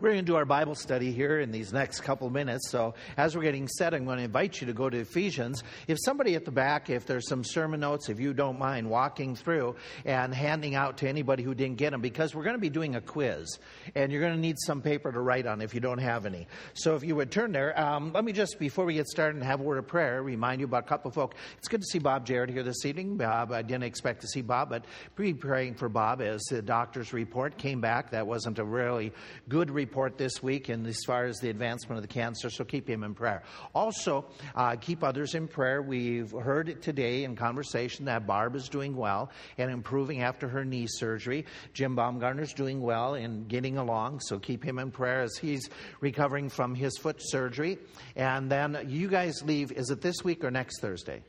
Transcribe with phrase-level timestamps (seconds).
[0.00, 2.70] We're going to do our Bible study here in these next couple minutes.
[2.70, 5.62] So, as we're getting set, I'm going to invite you to go to Ephesians.
[5.88, 9.36] If somebody at the back, if there's some sermon notes, if you don't mind walking
[9.36, 9.76] through
[10.06, 12.94] and handing out to anybody who didn't get them, because we're going to be doing
[12.94, 13.58] a quiz,
[13.94, 16.46] and you're going to need some paper to write on if you don't have any.
[16.72, 19.44] So, if you would turn there, um, let me just, before we get started and
[19.44, 21.34] have a word of prayer, remind you about a couple of folk.
[21.58, 23.18] It's good to see Bob Jarrett here this evening.
[23.18, 27.12] Bob, I didn't expect to see Bob, but be praying for Bob as the doctor's
[27.12, 28.12] report came back.
[28.12, 29.12] That wasn't a really
[29.50, 32.62] good report report this week and as far as the advancement of the cancer, so
[32.62, 33.42] keep him in prayer.
[33.74, 34.24] Also,
[34.54, 35.82] uh, keep others in prayer.
[35.82, 40.86] We've heard today in conversation that Barb is doing well and improving after her knee
[40.88, 41.44] surgery.
[41.74, 45.68] Jim Baumgartner's doing well and getting along, so keep him in prayer as he's
[46.00, 47.76] recovering from his foot surgery.
[48.14, 51.20] And then you guys leave, is it this week or next Thursday?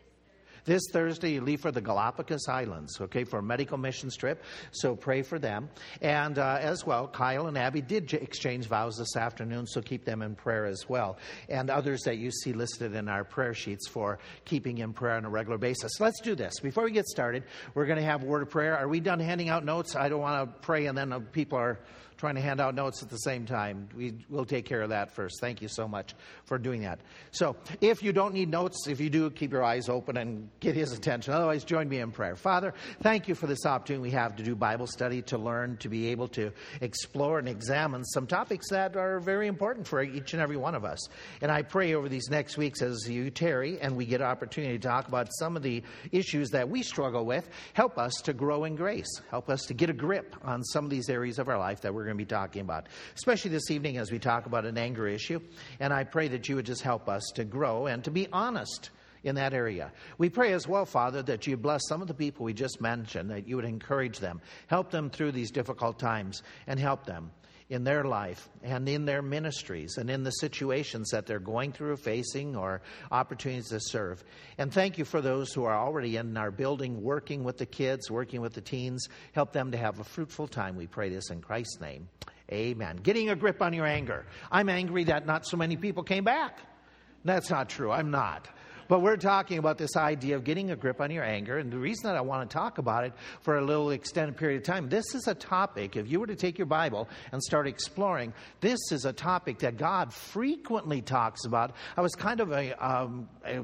[0.64, 4.44] This Thursday, you leave for the Galapagos Islands, okay, for a medical missions trip.
[4.72, 5.70] So pray for them.
[6.02, 10.22] And uh, as well, Kyle and Abby did exchange vows this afternoon, so keep them
[10.22, 11.18] in prayer as well.
[11.50, 15.26] And others that you see listed in our prayer sheets for keeping in prayer on
[15.26, 16.00] a regular basis.
[16.00, 16.59] Let's do this.
[16.59, 18.78] Before we get started, we're going to have a word of prayer.
[18.78, 19.96] Are we done handing out notes?
[19.96, 21.80] I don't want to pray and then people are
[22.22, 23.89] trying to hand out notes at the same time.
[23.97, 25.41] We, will take care of that first.
[25.41, 26.14] Thank you so much
[26.45, 27.00] for doing that.
[27.31, 30.75] So, if you don't need notes, if you do, keep your eyes open and get
[30.75, 31.33] his attention.
[31.33, 32.36] Otherwise, join me in prayer.
[32.36, 35.89] Father, thank you for this opportunity we have to do Bible study, to learn, to
[35.89, 40.44] be able to explore and examine some topics that are very important for each and
[40.44, 41.00] every one of us.
[41.41, 44.88] And I pray over these next weeks as you tarry and we get opportunity to
[44.88, 48.75] talk about some of the issues that we struggle with, help us to grow in
[48.75, 49.09] grace.
[49.31, 51.91] Help us to get a grip on some of these areas of our life that
[51.91, 55.08] we're going to be talking about, especially this evening as we talk about an anger
[55.08, 55.40] issue.
[55.80, 58.90] And I pray that you would just help us to grow and to be honest
[59.23, 59.92] in that area.
[60.18, 63.30] We pray as well, Father, that you bless some of the people we just mentioned,
[63.30, 67.31] that you would encourage them, help them through these difficult times, and help them
[67.72, 71.95] in their life and in their ministries and in the situations that they're going through,
[71.95, 74.22] facing, or opportunities to serve.
[74.58, 78.12] And thank you for those who are already in our building, working with the kids,
[78.12, 79.07] working with the teens.
[79.31, 80.75] Help them to have a fruitful time.
[80.75, 82.09] We pray this in Christ's name.
[82.51, 82.97] Amen.
[82.97, 84.25] Getting a grip on your anger.
[84.51, 86.59] I'm angry that not so many people came back.
[87.23, 87.90] That's not true.
[87.90, 88.50] I'm not.
[88.88, 91.58] But we're talking about this idea of getting a grip on your anger.
[91.58, 94.62] And the reason that I want to talk about it for a little extended period
[94.62, 97.68] of time, this is a topic, if you were to take your Bible and start
[97.68, 101.75] exploring, this is a topic that God frequently talks about.
[101.96, 103.64] I was kind of a, um, a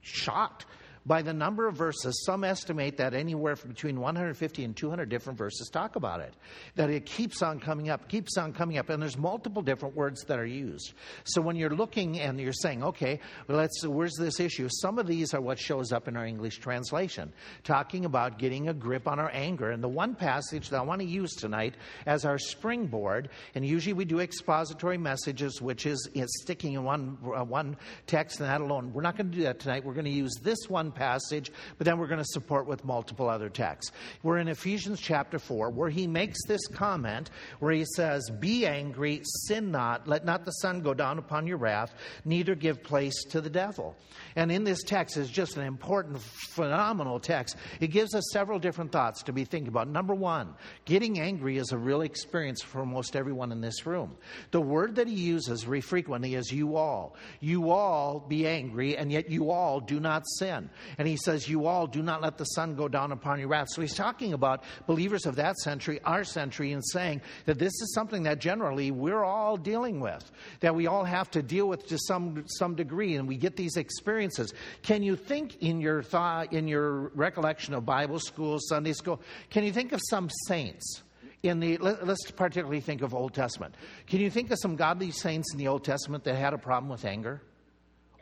[0.00, 0.66] shocked
[1.10, 2.22] by the number of verses.
[2.24, 6.32] Some estimate that anywhere between 150 and 200 different verses talk about it.
[6.76, 10.22] That it keeps on coming up, keeps on coming up, and there's multiple different words
[10.26, 10.92] that are used.
[11.24, 13.18] So when you're looking and you're saying, okay,
[13.48, 14.68] well, let's where's this issue?
[14.70, 17.32] Some of these are what shows up in our English translation,
[17.64, 19.72] talking about getting a grip on our anger.
[19.72, 21.74] And the one passage that I want to use tonight
[22.06, 27.18] as our springboard, and usually we do expository messages, which is, is sticking in one
[27.36, 27.76] uh, one
[28.06, 28.92] text and that alone.
[28.92, 29.84] We're not going to do that tonight.
[29.84, 33.26] We're going to use this one passage, but then we're going to support with multiple
[33.26, 33.90] other texts.
[34.22, 39.22] We're in Ephesians chapter 4, where he makes this comment where he says, Be angry,
[39.24, 41.94] sin not, let not the sun go down upon your wrath,
[42.26, 43.96] neither give place to the devil.
[44.36, 47.56] And in this text is just an important, phenomenal text.
[47.80, 49.88] It gives us several different thoughts to be thinking about.
[49.88, 54.18] Number one, getting angry is a real experience for most everyone in this room.
[54.50, 57.16] The word that he uses very frequently is you all.
[57.40, 60.68] You all be angry, and yet you all do not sin.
[60.98, 63.68] And he says, You all do not let the sun go down upon your wrath.
[63.70, 67.92] So he's talking about believers of that century, our century, and saying that this is
[67.94, 70.30] something that generally we're all dealing with,
[70.60, 73.76] that we all have to deal with to some, some degree, and we get these
[73.76, 74.52] experiences.
[74.82, 79.20] Can you think in your thought, in your recollection of Bible school, Sunday school,
[79.50, 81.02] can you think of some saints?
[81.42, 83.74] in the let, us particularly think of old testament
[84.06, 86.90] can you think of some godly saints in the old testament that had a problem
[86.90, 87.40] with anger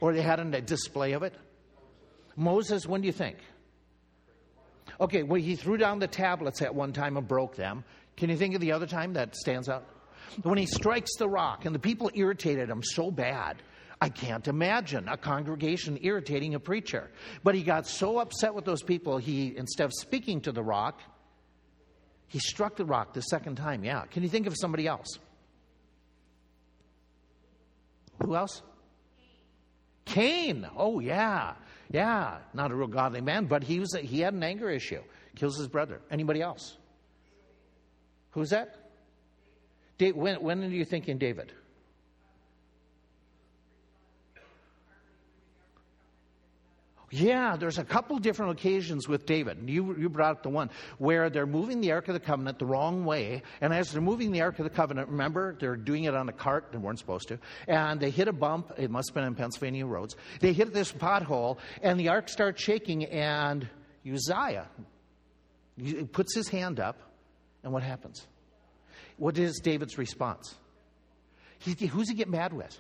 [0.01, 1.35] or they had a display of it
[2.39, 3.37] Moses, when do you think?
[5.01, 7.83] Okay, well, he threw down the tablets at one time and broke them.
[8.17, 9.85] Can you think of the other time that stands out?
[10.45, 13.57] When he strikes the rock and the people irritated him so bad.
[14.01, 17.11] I can't imagine a congregation irritating a preacher.
[17.43, 21.01] But he got so upset with those people, he, instead of speaking to the rock,
[22.29, 23.83] he struck the rock the second time.
[23.83, 24.05] Yeah.
[24.07, 25.09] Can you think of somebody else?
[28.23, 28.63] Who else?
[30.05, 30.69] Cain.
[30.77, 31.55] Oh, yeah.
[31.91, 35.01] Yeah, not a real godly man, but he was a, he had an anger issue.
[35.37, 36.01] Kills his brother.
[36.11, 36.77] Anybody else?
[38.33, 38.91] Who's that?
[39.99, 41.53] When, when are you thinking David?
[47.11, 49.59] Yeah, there's a couple different occasions with David.
[49.67, 50.69] You, you brought up the one
[50.99, 53.43] where they're moving the Ark of the Covenant the wrong way.
[53.63, 56.33] And as they're moving the Ark of the Covenant, remember, they're doing it on a
[56.33, 56.67] cart.
[56.71, 57.39] They weren't supposed to.
[57.67, 58.73] And they hit a bump.
[58.77, 60.17] It must have been in Pennsylvania roads.
[60.41, 63.07] They hit this pothole, and the Ark starts shaking.
[63.07, 63.67] And
[64.07, 64.69] Uzziah
[66.13, 66.99] puts his hand up.
[67.63, 68.27] And what happens?
[69.17, 70.55] What is David's response?
[71.59, 72.79] He, who's he get mad with?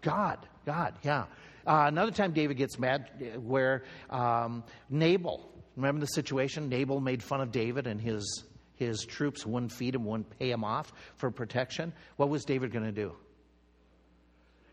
[0.00, 0.38] God.
[0.64, 1.24] God, yeah.
[1.66, 3.10] Uh, another time David gets mad
[3.44, 6.68] where um, Nabal, remember the situation?
[6.68, 8.44] Nabal made fun of David and his,
[8.76, 11.92] his troops wouldn't feed him, wouldn't pay him off for protection.
[12.16, 13.14] What was David going to do?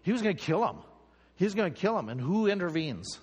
[0.01, 0.77] He was going to kill him.
[1.36, 2.09] He was going to kill him.
[2.09, 3.19] And who intervenes?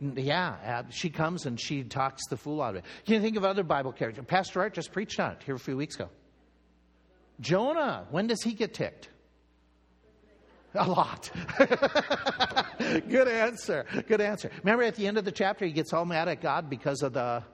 [0.00, 2.84] Yeah, uh, she comes and she talks the fool out of it.
[3.04, 4.24] Can you think of other Bible characters?
[4.26, 6.08] Pastor Art just preached on it here a few weeks ago.
[7.40, 9.08] Jonah, when does he get ticked?
[10.74, 11.30] A lot.
[12.78, 13.84] Good answer.
[14.08, 14.50] Good answer.
[14.62, 17.12] Remember at the end of the chapter, he gets all mad at God because of
[17.12, 17.44] the,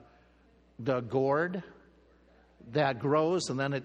[0.79, 1.63] the gourd
[2.71, 3.83] that grows and then it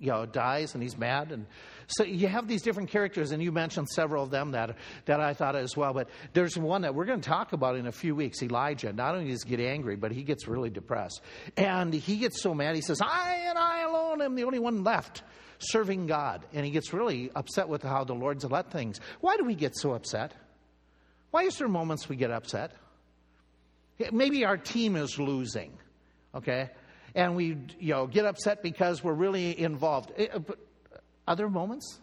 [0.00, 1.32] you know, dies and he's mad.
[1.32, 1.46] And
[1.86, 4.76] so you have these different characters, and you mentioned several of them that,
[5.06, 5.92] that I thought as well.
[5.92, 8.92] But there's one that we're going to talk about in a few weeks Elijah.
[8.92, 11.20] Not only does he get angry, but he gets really depressed.
[11.56, 14.84] And he gets so mad, he says, I and I alone am the only one
[14.84, 15.22] left
[15.58, 16.44] serving God.
[16.52, 19.00] And he gets really upset with how the Lord's let things.
[19.20, 20.32] Why do we get so upset?
[21.30, 22.72] Why is there moments we get upset?
[24.12, 25.72] Maybe our team is losing,
[26.34, 26.70] okay?
[27.14, 30.12] And we you know, get upset because we're really involved.
[30.16, 30.58] Eh, uh, but
[31.26, 32.00] other moments?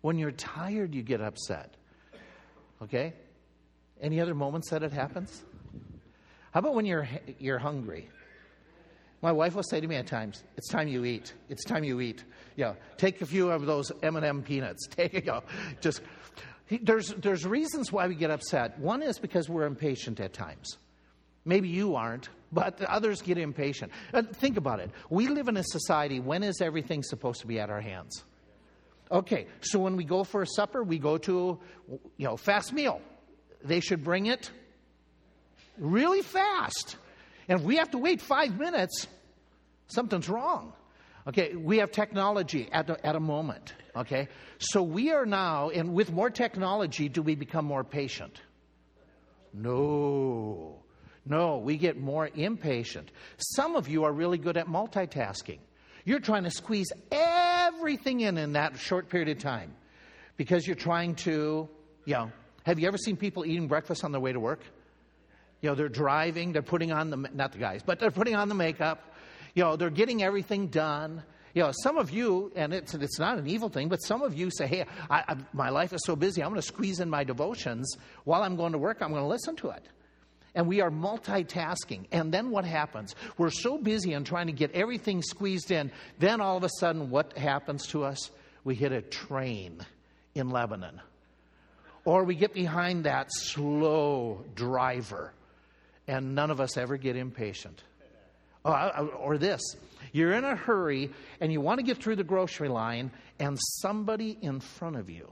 [0.00, 1.74] When you're tired, you get upset.
[2.82, 3.14] Okay?
[4.00, 5.42] Any other moments that it happens?
[6.52, 7.08] How about when you're,
[7.38, 8.08] you're hungry?
[9.20, 11.34] My wife will say to me at times, "It's time you eat.
[11.48, 12.24] It's time you eat.
[12.56, 14.86] Yeah, take a few of those M&M peanuts.
[14.90, 15.26] Take it.
[15.26, 15.42] Go.
[15.80, 16.02] Just
[16.82, 18.78] there's there's reasons why we get upset.
[18.78, 20.78] One is because we're impatient at times.
[21.44, 23.90] Maybe you aren't, but others get impatient.
[24.12, 24.90] And think about it.
[25.08, 26.20] We live in a society.
[26.20, 28.24] When is everything supposed to be at our hands?
[29.10, 31.58] Okay, so when we go for a supper, we go to
[32.16, 33.00] you know fast meal.
[33.64, 34.50] They should bring it
[35.78, 36.96] really fast.
[37.48, 39.06] And if we have to wait five minutes,
[39.88, 40.72] something's wrong.
[41.26, 43.74] Okay, we have technology at, a, at a moment.
[43.96, 44.28] Okay,
[44.58, 48.40] so we are now, and with more technology, do we become more patient?
[49.52, 50.82] No.
[51.26, 53.10] No, we get more impatient.
[53.36, 55.58] Some of you are really good at multitasking.
[56.04, 59.74] You're trying to squeeze everything in in that short period of time
[60.38, 61.68] because you're trying to,
[62.06, 62.32] you know,
[62.64, 64.62] have you ever seen people eating breakfast on their way to work?
[65.60, 68.48] You know, they're driving, they're putting on the, not the guys, but they're putting on
[68.48, 69.14] the makeup.
[69.54, 71.22] You know, they're getting everything done.
[71.54, 74.34] You know, some of you, and it's, it's not an evil thing, but some of
[74.34, 77.10] you say, hey, I, I, my life is so busy, I'm going to squeeze in
[77.10, 77.96] my devotions.
[78.24, 79.82] While I'm going to work, I'm going to listen to it.
[80.54, 82.06] And we are multitasking.
[82.12, 83.16] And then what happens?
[83.36, 85.90] We're so busy on trying to get everything squeezed in.
[86.18, 88.30] Then all of a sudden, what happens to us?
[88.64, 89.84] We hit a train
[90.34, 91.00] in Lebanon.
[92.04, 95.32] Or we get behind that slow driver
[96.08, 97.82] and none of us ever get impatient.
[98.64, 99.60] Oh, or this
[100.12, 101.10] you're in a hurry
[101.40, 105.30] and you want to get through the grocery line, and somebody in front of you.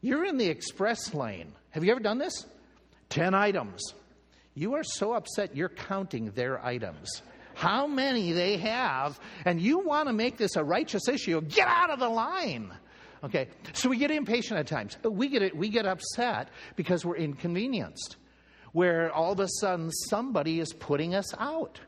[0.00, 1.52] You're in the express lane.
[1.70, 2.46] Have you ever done this?
[3.10, 3.94] 10 items.
[4.54, 7.22] You are so upset you're counting their items.
[7.54, 11.40] How many they have, and you want to make this a righteous issue.
[11.42, 12.72] Get out of the line.
[13.22, 14.96] Okay, so we get impatient at times.
[15.04, 18.16] We get, we get upset because we're inconvenienced
[18.72, 21.80] where all of a sudden somebody is putting us out.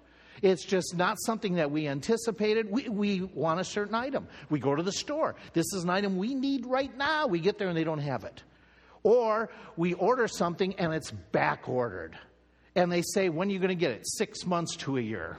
[0.43, 2.71] It's just not something that we anticipated.
[2.71, 4.27] We, we want a certain item.
[4.51, 5.37] We go to the store.
[5.55, 7.27] This is an item we need right now.
[7.27, 8.43] We get there and they don't have it.
[9.03, 12.19] Or we order something and it's back ordered.
[12.75, 14.03] And they say, when are you going to get it?
[14.05, 15.39] Six months to a year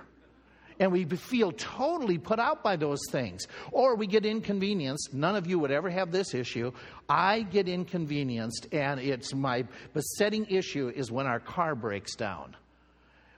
[0.79, 3.47] and we feel totally put out by those things.
[3.71, 5.13] Or we get inconvenienced.
[5.13, 6.71] None of you would ever have this issue.
[7.07, 12.55] I get inconvenienced, and it's my besetting issue is when our car breaks down.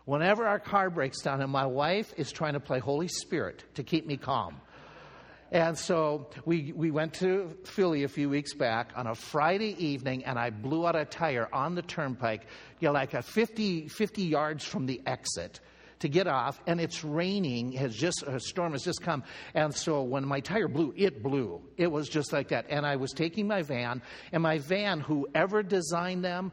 [0.06, 3.84] Whenever our car breaks down, and my wife is trying to play Holy Spirit to
[3.84, 4.62] keep me calm.
[5.52, 10.26] And so we, we went to Philly a few weeks back on a Friday evening,
[10.26, 12.48] and I blew out a tire on the turnpike,
[12.80, 15.62] you know, like a 50, 50 yards from the exit
[16.00, 17.72] to get off, and it's raining.
[17.74, 19.24] Has just a storm has just come,
[19.54, 21.62] and so when my tire blew, it blew.
[21.78, 22.66] It was just like that.
[22.70, 24.02] And I was taking my van,
[24.32, 26.52] and my van, whoever designed them,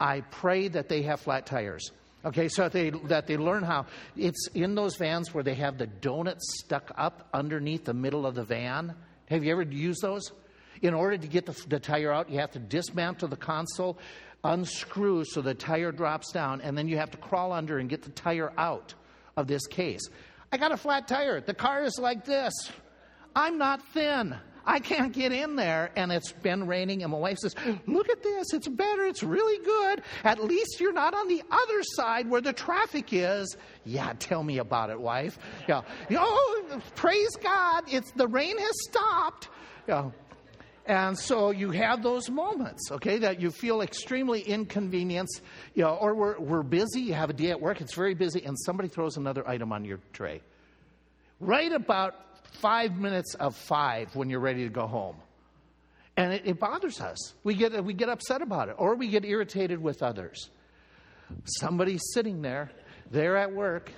[0.00, 1.92] I pray that they have flat tires.
[2.22, 3.86] Okay, so that they, that they learn how.
[4.16, 8.34] It's in those vans where they have the donuts stuck up underneath the middle of
[8.34, 8.94] the van.
[9.30, 10.30] Have you ever used those?
[10.82, 13.98] In order to get the, the tire out, you have to dismantle the console,
[14.44, 18.02] unscrew so the tire drops down, and then you have to crawl under and get
[18.02, 18.94] the tire out
[19.36, 20.08] of this case.
[20.52, 21.40] I got a flat tire.
[21.40, 22.52] The car is like this.
[23.34, 24.36] I'm not thin.
[24.66, 25.90] I can't get in there.
[25.96, 27.54] And it's been raining, and my wife says,
[27.86, 28.52] Look at this.
[28.52, 29.06] It's better.
[29.06, 30.02] It's really good.
[30.24, 33.56] At least you're not on the other side where the traffic is.
[33.84, 35.38] Yeah, tell me about it, wife.
[35.68, 35.82] Yeah.
[36.12, 37.84] Oh, praise God.
[37.88, 39.48] It's the rain has stopped.
[39.88, 40.10] Yeah.
[40.90, 45.40] And so you have those moments, okay, that you feel extremely inconvenienced,
[45.72, 48.44] you know, or we're, we're busy, you have a day at work, it's very busy,
[48.44, 50.40] and somebody throws another item on your tray.
[51.38, 52.16] Right about
[52.60, 55.14] five minutes of five when you're ready to go home.
[56.16, 57.34] And it, it bothers us.
[57.44, 60.50] We get, we get upset about it, or we get irritated with others.
[61.44, 62.72] Somebody's sitting there,
[63.12, 63.92] they're at work,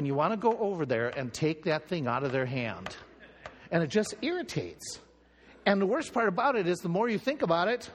[0.00, 2.96] and you want to go over there and take that thing out of their hand.
[3.70, 4.98] And it just irritates.
[5.66, 7.90] And the worst part about it is the more you think about it,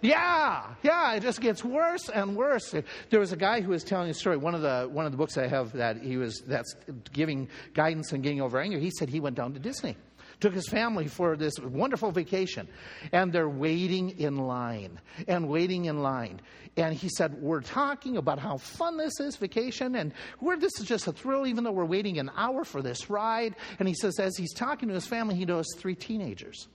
[0.00, 2.74] yeah, yeah, it just gets worse and worse.
[3.08, 4.36] There was a guy who was telling a story.
[4.36, 6.74] One of the one of the books I have that he was that's
[7.12, 8.80] giving guidance and getting over anger.
[8.80, 9.96] He said he went down to Disney,
[10.40, 12.68] took his family for this wonderful vacation,
[13.12, 16.40] and they're waiting in line and waiting in line.
[16.76, 20.86] And he said, "We're talking about how fun this is vacation, and we're this is
[20.86, 24.18] just a thrill, even though we're waiting an hour for this ride." And he says,
[24.18, 26.68] as he's talking to his family, he knows three teenagers.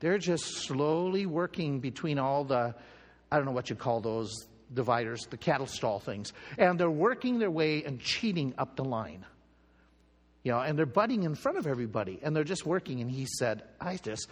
[0.00, 2.74] They're just slowly working between all the,
[3.32, 4.32] I don't know what you call those
[4.72, 6.32] dividers, the cattle stall things.
[6.56, 9.24] And they're working their way and cheating up the line.
[10.48, 13.02] You know, and they're butting in front of everybody and they're just working.
[13.02, 14.28] And he said, I just,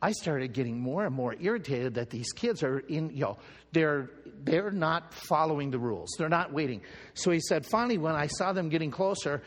[0.00, 3.38] I started getting more and more irritated that these kids are in, you know,
[3.72, 4.10] they're,
[4.44, 6.14] they're not following the rules.
[6.18, 6.82] They're not waiting.
[7.14, 9.42] So he said, finally, when I saw them getting closer,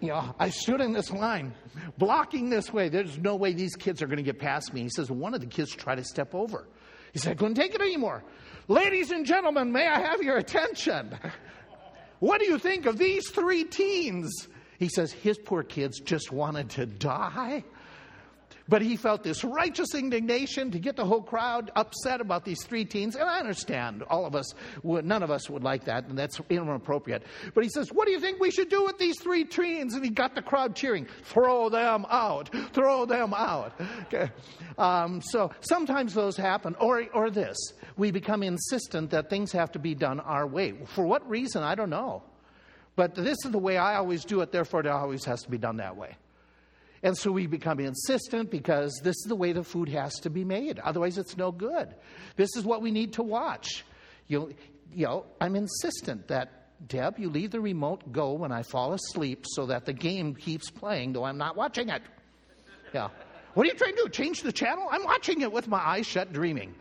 [0.00, 1.52] you know, I stood in this line,
[1.98, 2.88] blocking this way.
[2.88, 4.80] There's no way these kids are going to get past me.
[4.80, 6.66] He says, one of the kids tried to step over.
[7.12, 8.24] He said, I couldn't take it anymore.
[8.68, 11.14] Ladies and gentlemen, may I have your attention?
[12.20, 14.48] What do you think of these three teens?
[14.78, 17.64] He says, his poor kids just wanted to die.
[18.66, 22.84] But he felt this righteous indignation to get the whole crowd upset about these three
[22.84, 23.14] teens.
[23.14, 27.24] And I understand all of us, none of us would like that, and that's inappropriate.
[27.54, 29.94] But he says, What do you think we should do with these three teens?
[29.94, 33.78] And he got the crowd cheering, Throw them out, throw them out.
[34.04, 34.30] Okay.
[34.78, 36.74] Um, so sometimes those happen.
[36.80, 37.56] Or, or this,
[37.96, 40.72] we become insistent that things have to be done our way.
[40.86, 41.62] For what reason?
[41.62, 42.22] I don't know.
[42.96, 45.58] But this is the way I always do it, therefore, it always has to be
[45.58, 46.16] done that way.
[47.02, 50.44] And so we become insistent because this is the way the food has to be
[50.44, 50.78] made.
[50.78, 51.94] Otherwise, it's no good.
[52.36, 53.84] This is what we need to watch.
[54.26, 54.54] You,
[54.92, 59.44] you know, I'm insistent that, Deb, you leave the remote go when I fall asleep
[59.46, 62.02] so that the game keeps playing, though I'm not watching it.
[62.94, 63.10] Yeah.
[63.52, 64.08] What are you trying to do?
[64.08, 64.88] Change the channel?
[64.90, 66.74] I'm watching it with my eyes shut, dreaming.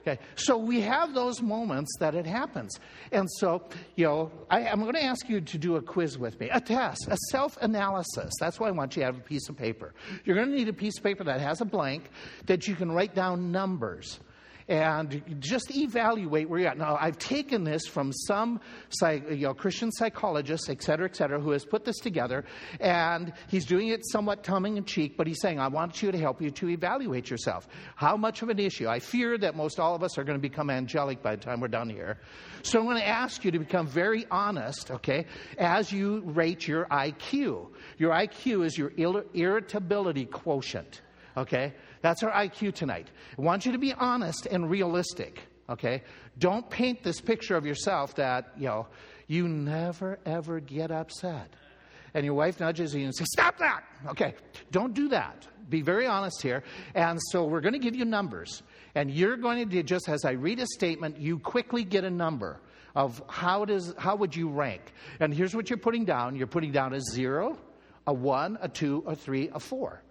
[0.00, 2.78] Okay, so we have those moments that it happens.
[3.12, 3.64] And so,
[3.96, 6.60] you know, I, am going to ask you to do a quiz with me, a
[6.60, 8.32] test, a self analysis.
[8.40, 9.92] That's why I want you to have a piece of paper.
[10.24, 12.10] You're going to need a piece of paper that has a blank
[12.46, 14.20] that you can write down numbers
[14.68, 16.78] and just evaluate where you're at.
[16.78, 18.60] Now, I've taken this from some
[19.02, 22.44] you know, Christian psychologist, et cetera, et cetera, who has put this together,
[22.78, 26.18] and he's doing it somewhat tongue in cheek, but he's saying, I want you to
[26.18, 27.66] help you to evaluate yourself.
[27.96, 28.88] How much of an issue?
[28.88, 31.60] I fear that most all of us are going to become angelic by the time
[31.60, 32.18] we're done here.
[32.62, 35.26] So I'm going to ask you to become very honest, okay,
[35.56, 37.68] as you rate your IQ.
[37.96, 38.92] Your IQ is your
[39.32, 41.00] irritability quotient,
[41.36, 41.72] okay?
[42.02, 43.08] That's our IQ tonight.
[43.38, 46.02] I want you to be honest and realistic, okay?
[46.38, 48.86] Don't paint this picture of yourself that, you know,
[49.26, 51.54] you never ever get upset.
[52.14, 53.84] And your wife nudges you and says, Stop that!
[54.08, 54.34] Okay,
[54.72, 55.46] don't do that.
[55.68, 56.64] Be very honest here.
[56.94, 58.62] And so we're going to give you numbers.
[58.96, 62.10] And you're going to do, just as I read a statement, you quickly get a
[62.10, 62.60] number
[62.96, 64.82] of how does how would you rank.
[65.20, 66.34] And here's what you're putting down.
[66.34, 67.56] You're putting down a zero,
[68.06, 70.02] a one, a two, a three, a four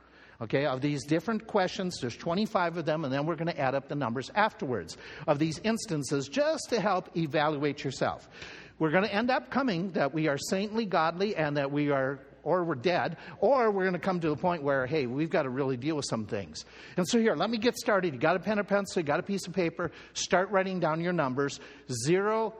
[0.41, 1.97] okay, of these different questions.
[1.99, 5.39] There's 25 of them, and then we're going to add up the numbers afterwards of
[5.39, 8.29] these instances just to help evaluate yourself.
[8.77, 12.19] We're going to end up coming that we are saintly, godly, and that we are
[12.43, 15.43] or we're dead, or we're going to come to the point where, hey, we've got
[15.43, 16.63] to really deal with some things.
[16.95, 18.13] And so, here, let me get started.
[18.13, 21.01] You got a pen or pencil, you got a piece of paper, start writing down
[21.01, 21.59] your numbers.
[22.05, 22.53] Zero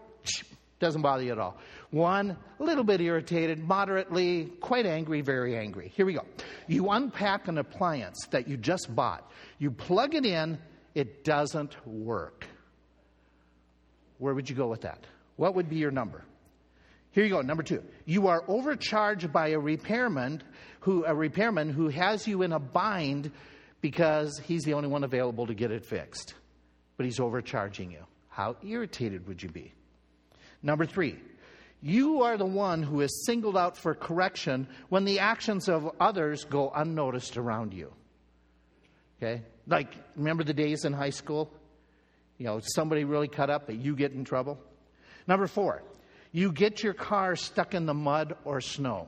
[0.79, 1.57] doesn't bother you at all.
[1.91, 5.91] One, a little bit irritated, moderately, quite angry, very angry.
[5.95, 6.25] Here we go.
[6.67, 10.57] You unpack an appliance that you just bought, you plug it in,
[10.95, 12.45] it doesn't work.
[14.17, 15.05] Where would you go with that?
[15.35, 16.23] What would be your number?
[17.11, 17.83] Here you go, number two.
[18.05, 20.43] You are overcharged by a repairman
[20.81, 23.31] who a repairman who has you in a bind
[23.81, 26.35] because he's the only one available to get it fixed,
[26.97, 28.05] but he's overcharging you.
[28.29, 29.73] How irritated would you be?
[30.61, 31.17] Number three,
[31.81, 36.43] you are the one who is singled out for correction when the actions of others
[36.43, 37.93] go unnoticed around you.
[39.17, 39.43] Okay?
[39.65, 41.51] Like, remember the days in high school?
[42.37, 44.59] You know, somebody really cut up, but you get in trouble.
[45.27, 45.83] Number four,
[46.31, 49.07] you get your car stuck in the mud or snow,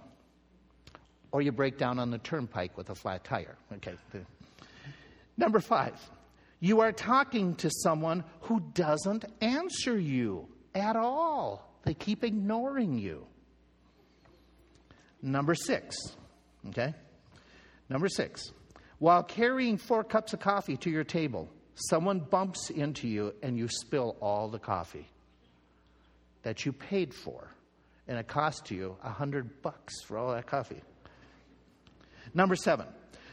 [1.31, 3.57] or you break down on the turnpike with a flat tire.
[3.73, 3.95] Okay.
[5.37, 5.93] Number five,
[6.59, 11.69] you are talking to someone who doesn't answer you at all.
[11.83, 13.25] They keep ignoring you.
[15.21, 15.95] Number six,
[16.69, 16.93] okay?
[17.89, 18.51] Number six,
[18.99, 23.67] while carrying four cups of coffee to your table, someone bumps into you and you
[23.67, 25.07] spill all the coffee
[26.43, 27.51] that you paid for,
[28.07, 30.81] and it cost you a hundred bucks for all that coffee.
[32.33, 32.87] Number seven,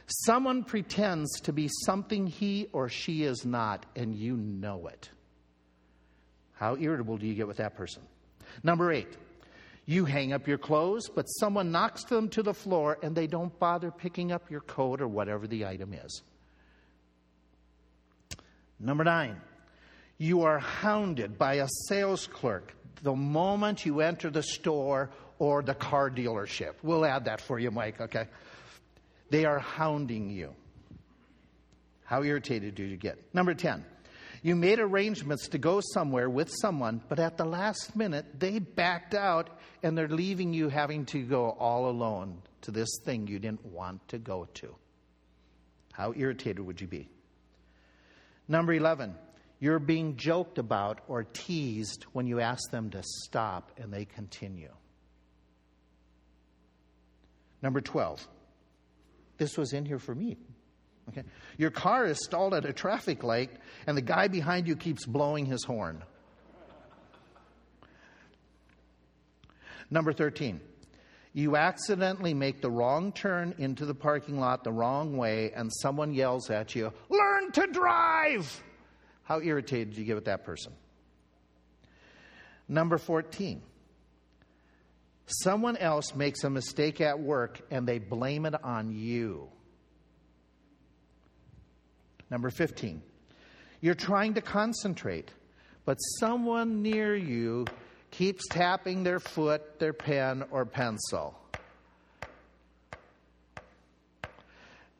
[0.06, 5.08] someone pretends to be something he or she is not, and you know it.
[6.58, 8.02] How irritable do you get with that person?
[8.62, 9.16] Number eight,
[9.86, 13.56] you hang up your clothes, but someone knocks them to the floor and they don't
[13.58, 16.22] bother picking up your coat or whatever the item is.
[18.80, 19.40] Number nine,
[20.18, 25.74] you are hounded by a sales clerk the moment you enter the store or the
[25.74, 26.74] car dealership.
[26.82, 28.26] We'll add that for you, Mike, okay?
[29.30, 30.54] They are hounding you.
[32.04, 33.18] How irritated do you get?
[33.34, 33.84] Number 10,
[34.42, 39.14] you made arrangements to go somewhere with someone, but at the last minute, they backed
[39.14, 39.50] out
[39.82, 44.06] and they're leaving you having to go all alone to this thing you didn't want
[44.08, 44.74] to go to.
[45.92, 47.08] How irritated would you be?
[48.46, 49.14] Number 11,
[49.60, 54.72] you're being joked about or teased when you ask them to stop and they continue.
[57.60, 58.26] Number 12,
[59.36, 60.36] this was in here for me.
[61.08, 61.22] Okay.
[61.56, 63.50] Your car is stalled at a traffic light,
[63.86, 66.04] and the guy behind you keeps blowing his horn.
[69.90, 70.60] Number 13,
[71.32, 76.12] you accidentally make the wrong turn into the parking lot the wrong way, and someone
[76.12, 78.62] yells at you, Learn to drive!
[79.22, 80.72] How irritated do you get with that person?
[82.68, 83.62] Number 14,
[85.26, 89.48] someone else makes a mistake at work and they blame it on you.
[92.30, 93.02] Number 15,
[93.80, 95.30] you're trying to concentrate,
[95.84, 97.66] but someone near you
[98.10, 101.38] keeps tapping their foot, their pen, or pencil.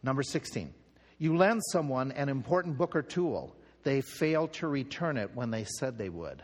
[0.02, 0.72] Number 16,
[1.18, 3.54] you lend someone an important book or tool.
[3.82, 6.42] They fail to return it when they said they would.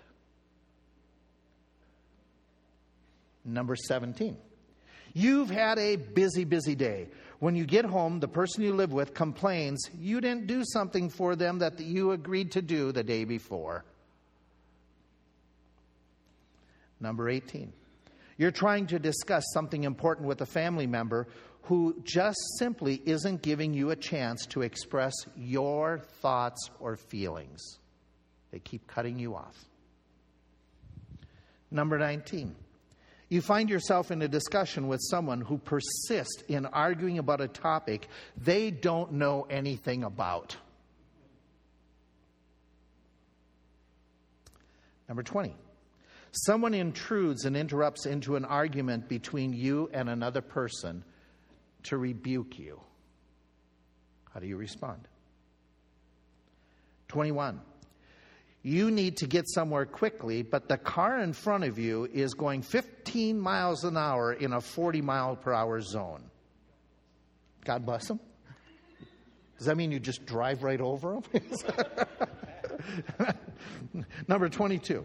[3.45, 4.37] Number 17,
[5.13, 7.09] you've had a busy, busy day.
[7.41, 11.37] When you get home, the person you live with complains you didn't do something for
[11.37, 13.85] them that you agreed to do the day before.
[17.01, 17.73] Number 18.
[18.37, 21.29] You're trying to discuss something important with a family member
[21.63, 27.79] who just simply isn't giving you a chance to express your thoughts or feelings.
[28.51, 29.57] They keep cutting you off.
[31.71, 32.55] Number 19.
[33.35, 38.07] You find yourself in a discussion with someone who persists in arguing about a topic
[38.41, 40.57] they don't know anything about.
[45.09, 45.57] Number 20.
[46.31, 51.03] Someone intrudes and interrupts into an argument between you and another person
[51.83, 52.79] to rebuke you.
[54.33, 55.09] How do you respond?
[57.09, 57.61] 21
[58.67, 62.63] you need to get somewhere quickly, but the car in front of you is going
[62.63, 66.25] 15 miles an hour in a 40 mile per hour zone.
[67.67, 68.19] God bless them.
[69.59, 71.45] Does that mean you just drive right over them?
[74.29, 75.05] Number 22.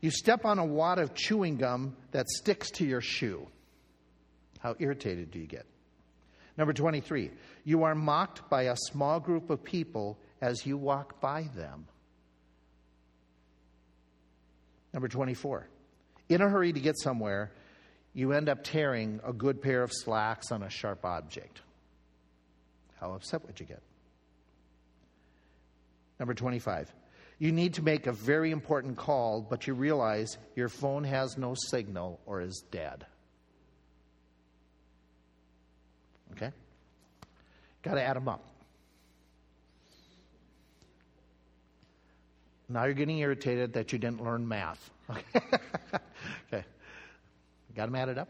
[0.00, 3.46] You step on a wad of chewing gum that sticks to your shoe.
[4.58, 5.66] How irritated do you get?
[6.56, 7.30] Number 23.
[7.64, 11.86] You are mocked by a small group of people as you walk by them.
[14.92, 15.68] Number 24.
[16.28, 17.52] In a hurry to get somewhere,
[18.12, 21.60] you end up tearing a good pair of slacks on a sharp object.
[23.00, 23.82] How upset would you get?
[26.18, 26.92] Number 25.
[27.38, 31.54] You need to make a very important call, but you realize your phone has no
[31.54, 33.06] signal or is dead.
[36.32, 36.50] Okay?
[37.82, 38.49] Got to add them up.
[42.70, 44.90] Now you're getting irritated that you didn't learn math.
[45.10, 45.40] Okay.
[46.52, 46.64] okay.
[47.74, 48.28] Got them added up?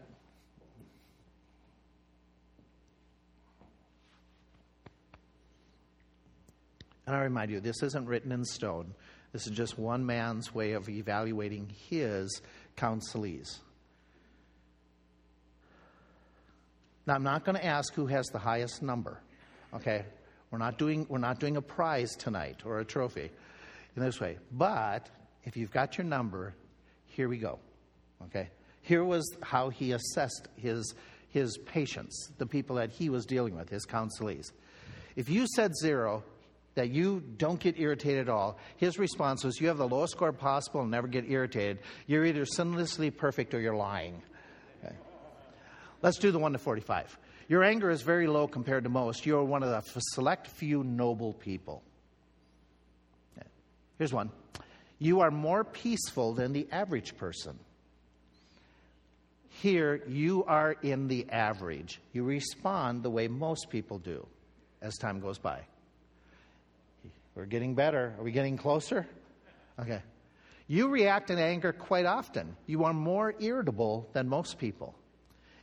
[7.05, 8.95] And I remind you, this isn't written in stone.
[9.31, 12.41] This is just one man's way of evaluating his
[12.77, 13.59] counselees.
[17.05, 19.21] Now, I'm not going to ask who has the highest number.
[19.71, 20.03] Okay?
[20.49, 23.29] We're not doing, we're not doing a prize tonight or a trophy
[23.95, 24.37] in this way.
[24.51, 25.09] But
[25.43, 26.55] if you've got your number,
[27.05, 27.59] here we go.
[28.25, 28.49] Okay?
[28.81, 30.93] Here was how he assessed his,
[31.29, 34.51] his patients, the people that he was dealing with, his counselees.
[35.15, 36.23] If you said zero,
[36.75, 40.31] that you don't get irritated at all, his response was, You have the lowest score
[40.31, 41.79] possible and never get irritated.
[42.07, 44.21] You're either sinlessly perfect or you're lying.
[44.83, 44.95] Okay.
[46.01, 47.17] Let's do the 1 to 45.
[47.49, 49.25] Your anger is very low compared to most.
[49.25, 49.81] You are one of the
[50.13, 51.83] select few noble people.
[54.01, 54.31] Here's one
[54.97, 57.59] You are more peaceful than the average person.
[59.49, 62.01] Here, you are in the average.
[62.11, 64.25] You respond the way most people do
[64.81, 65.59] as time goes by.
[67.35, 68.15] We're getting better.
[68.17, 69.05] Are we getting closer?
[69.79, 70.01] Okay.
[70.65, 72.55] You react in anger quite often.
[72.65, 74.95] You are more irritable than most people.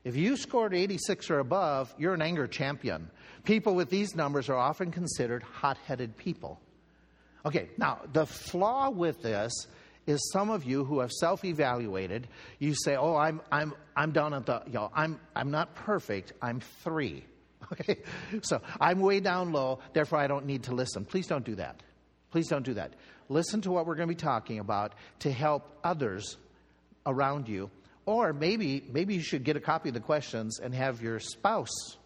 [0.04, 3.10] If you scored 86 or above, you're an anger champion.
[3.42, 6.60] People with these numbers are often considered hot headed people.
[7.48, 9.52] Okay, now the flaw with this
[10.06, 14.44] is some of you who have self-evaluated, you say, "Oh, I'm I'm I'm down at
[14.44, 16.34] the, know, I'm I'm not perfect.
[16.42, 17.24] I'm 3."
[17.72, 17.98] Okay?
[18.42, 21.04] So, I'm way down low, therefore I don't need to listen.
[21.04, 21.82] Please don't do that.
[22.30, 22.94] Please don't do that.
[23.28, 26.38] Listen to what we're going to be talking about to help others
[27.04, 27.70] around you.
[28.06, 31.96] Or maybe maybe you should get a copy of the questions and have your spouse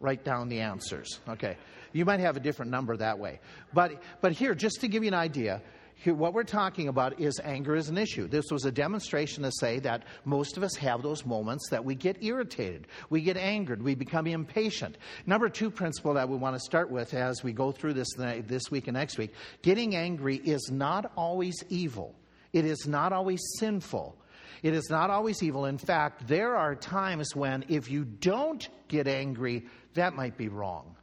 [0.00, 1.20] write down the answers.
[1.28, 1.56] Okay.
[1.94, 3.40] You might have a different number that way.
[3.72, 5.62] But but here just to give you an idea,
[5.94, 8.26] here, what we're talking about is anger is an issue.
[8.26, 11.94] This was a demonstration to say that most of us have those moments that we
[11.94, 14.98] get irritated, we get angered, we become impatient.
[15.24, 18.70] Number two principle that we want to start with as we go through this this
[18.72, 22.14] week and next week getting angry is not always evil,
[22.52, 24.16] it is not always sinful.
[24.62, 25.66] It is not always evil.
[25.66, 30.96] In fact, there are times when if you don't get angry, that might be wrong.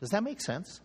[0.00, 0.80] Does that make sense?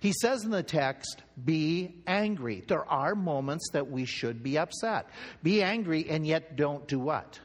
[0.00, 2.64] He says in the text, be angry.
[2.66, 5.08] There are moments that we should be upset.
[5.42, 7.40] Be angry and yet don't do what?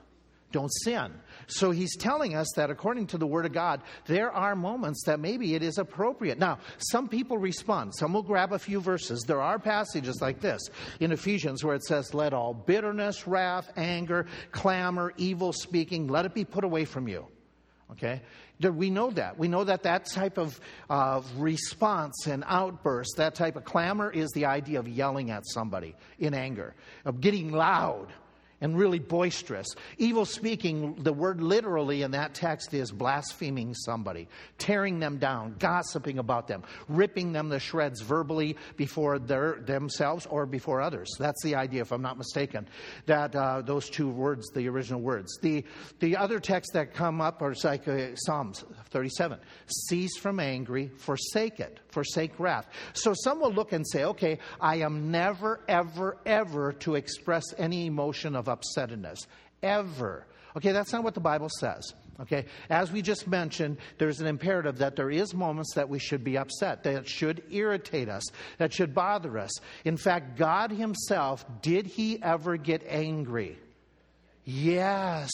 [0.52, 1.14] Don't sin.
[1.48, 5.20] So he's telling us that according to the Word of God, there are moments that
[5.20, 6.40] maybe it is appropriate.
[6.40, 7.96] Now, some people respond.
[7.96, 9.22] Some will grab a few verses.
[9.22, 10.62] There are passages like this
[11.00, 16.34] in Ephesians where it says, Let all bitterness, wrath, anger, clamor, evil speaking, let it
[16.34, 17.28] be put away from you.
[17.94, 18.22] Okay?
[18.62, 19.40] We know that.
[19.40, 20.60] We know that that type of
[21.38, 26.34] response and outburst, that type of clamor, is the idea of yelling at somebody in
[26.34, 26.76] anger,
[27.06, 28.08] of getting loud
[28.62, 29.68] and really boisterous.
[29.98, 36.20] Evil speaking, the word literally in that text is blaspheming somebody, tearing them down, gossiping
[36.20, 41.10] about them, ripping them to shreds verbally before their, themselves or before others.
[41.20, 42.68] That's the idea, if I'm not mistaken,
[43.08, 45.38] that uh, those two words, the original words.
[45.42, 45.66] The,
[46.00, 49.40] the other texts that come up are like uh, Psalms 37
[49.88, 52.68] cease from angry, forsake it, forsake wrath.
[52.94, 57.86] So some will look and say, okay, I am never, ever, ever to express any
[57.86, 59.26] emotion of upsettedness.
[59.62, 60.26] Ever.
[60.58, 61.94] Okay, that's not what the Bible says.
[62.20, 66.24] Okay, as we just mentioned, there's an imperative that there is moments that we should
[66.24, 68.24] be upset, that should irritate us,
[68.60, 69.50] that should bother us.
[69.86, 73.58] In fact, God Himself, did He ever get angry?
[74.44, 75.32] Yes.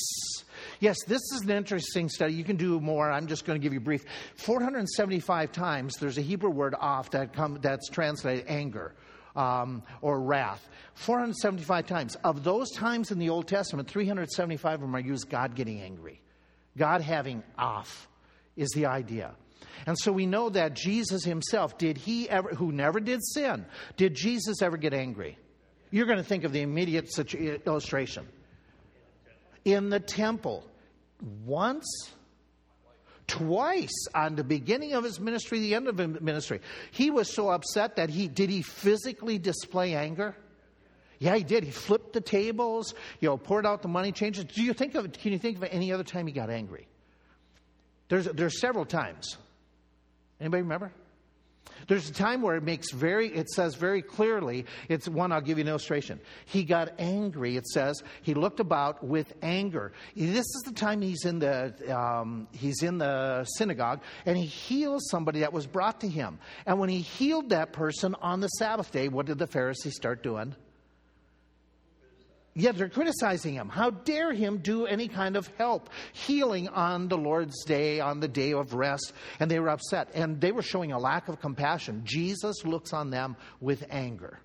[0.80, 2.34] Yes, this is an interesting study.
[2.34, 3.12] You can do more.
[3.12, 4.06] I'm just going to give you brief.
[4.36, 8.94] 475 times there's a Hebrew word off that come, that's translated anger
[9.36, 10.68] um, or wrath.
[10.96, 12.16] 475 times.
[12.24, 16.22] Of those times in the Old Testament, 375 of them are used God getting angry.
[16.78, 18.08] God having off
[18.56, 19.34] is the idea.
[19.86, 24.16] And so we know that Jesus himself, did he ever, who never did sin, did
[24.16, 25.38] Jesus ever get angry?
[25.92, 27.08] You're going to think of the immediate
[27.66, 28.28] illustration.
[29.68, 30.64] In the temple,
[31.46, 31.86] once
[33.28, 36.62] twice on the beginning of his ministry, the end of his ministry.
[36.92, 40.38] He was so upset that he did he physically display anger?
[41.20, 41.66] Yeah, he did.
[41.66, 44.46] He flipped the tables, you know, poured out the money changers.
[44.46, 46.88] Do you think of can you think of any other time he got angry?
[48.08, 49.36] There's there's several times.
[50.40, 50.94] Anybody remember?
[51.88, 55.58] There's a time where it makes very, it says very clearly, it's one, I'll give
[55.58, 56.20] you an illustration.
[56.46, 59.94] He got angry, it says, he looked about with anger.
[60.16, 65.08] This is the time he's in the, um, he's in the synagogue and he heals
[65.10, 66.40] somebody that was brought to him.
[66.66, 70.24] And when he healed that person on the Sabbath day, what did the Pharisees start
[70.24, 70.56] doing?
[72.58, 73.70] Yet they're criticizing him.
[73.70, 78.28] How dare him do any kind of help, healing on the Lord's day, on the
[78.28, 79.14] day of rest?
[79.40, 80.10] And they were upset.
[80.16, 82.02] And they were showing a lack of compassion.
[82.04, 84.40] Jesus looks on them with anger.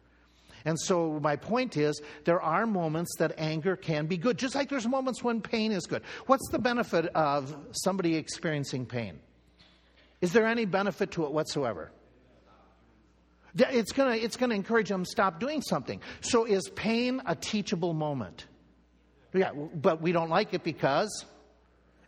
[0.67, 4.69] And so, my point is, there are moments that anger can be good, just like
[4.69, 6.03] there's moments when pain is good.
[6.27, 9.21] What's the benefit of somebody experiencing pain?
[10.21, 11.91] Is there any benefit to it whatsoever?
[13.55, 16.01] It's going to it's gonna encourage them to stop doing something.
[16.21, 18.47] So, is pain a teachable moment?
[19.35, 21.25] Yeah, but we don't like it because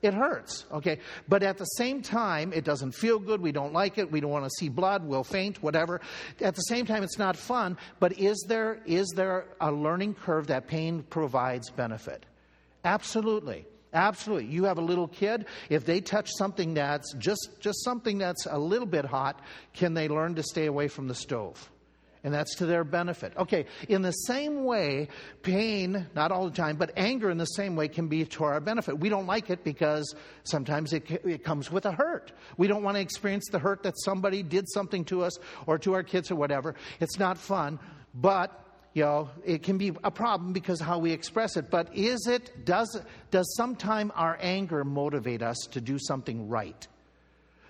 [0.05, 0.99] it hurts, okay?
[1.29, 3.41] But at the same time, it doesn't feel good.
[3.41, 4.11] We don't like it.
[4.11, 5.05] We don't want to see blood.
[5.05, 6.03] We'll faint, whatever.
[6.41, 7.79] At the same time, it's not fun.
[8.01, 12.27] But is there, is there a learning curve that pain provides benefit?
[12.85, 13.67] Absolutely.
[13.95, 14.47] Absolutely.
[14.53, 18.59] You have a little kid, if they touch something that's just, just something that's a
[18.59, 19.41] little bit hot,
[19.73, 21.71] can they learn to stay away from the stove?
[22.25, 23.35] And that's to their benefit.
[23.37, 25.09] Okay, in the same way,
[25.43, 28.61] pain, not all the time, but anger in the same way can be to our
[28.61, 28.99] benefit.
[28.99, 32.33] We don't like it because sometimes it, it comes with a hurt.
[32.57, 35.93] We don't want to experience the hurt that somebody did something to us or to
[35.93, 36.75] our kids or whatever.
[36.99, 37.79] It's not fun,
[38.15, 38.64] but
[38.95, 41.69] you know, it can be a problem because how we express it.
[41.69, 43.01] But is it, does,
[43.33, 46.87] does sometime our anger motivate us to do something right?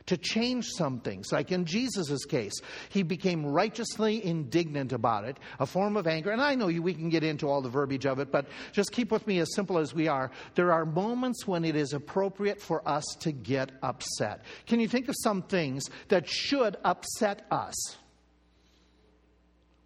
[0.09, 2.53] To change some things, like in Jesus' case,
[2.91, 6.31] he became righteously indignant about it, a form of anger.
[6.31, 9.11] And I know we can get into all the verbiage of it, but just keep
[9.11, 10.31] with me as simple as we are.
[10.57, 14.43] There are moments when it is appropriate for us to get upset.
[14.67, 17.97] Can you think of some things that should upset us?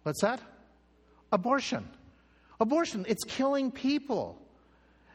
[0.03, 0.41] What's that?
[1.31, 1.87] Abortion.
[2.59, 4.37] Abortion, it's killing people.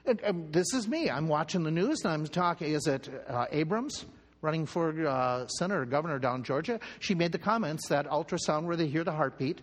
[0.04, 1.10] This is me.
[1.10, 2.72] I'm watching the news and I'm talking.
[2.72, 4.04] Is it uh, Abrams
[4.42, 6.78] running for uh, senator governor down Georgia?
[7.00, 9.60] She made the comments that ultrasound, where they hear the heartbeat,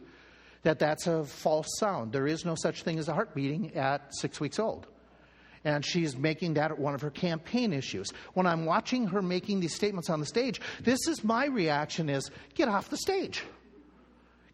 [0.64, 2.12] that that's a false sound.
[2.12, 4.88] There is no such thing as a heart beating at six weeks old.
[5.64, 8.10] And she's making that one of her campaign issues.
[8.34, 12.32] When I'm watching her making these statements on the stage, this is my reaction is
[12.56, 13.44] get off the stage.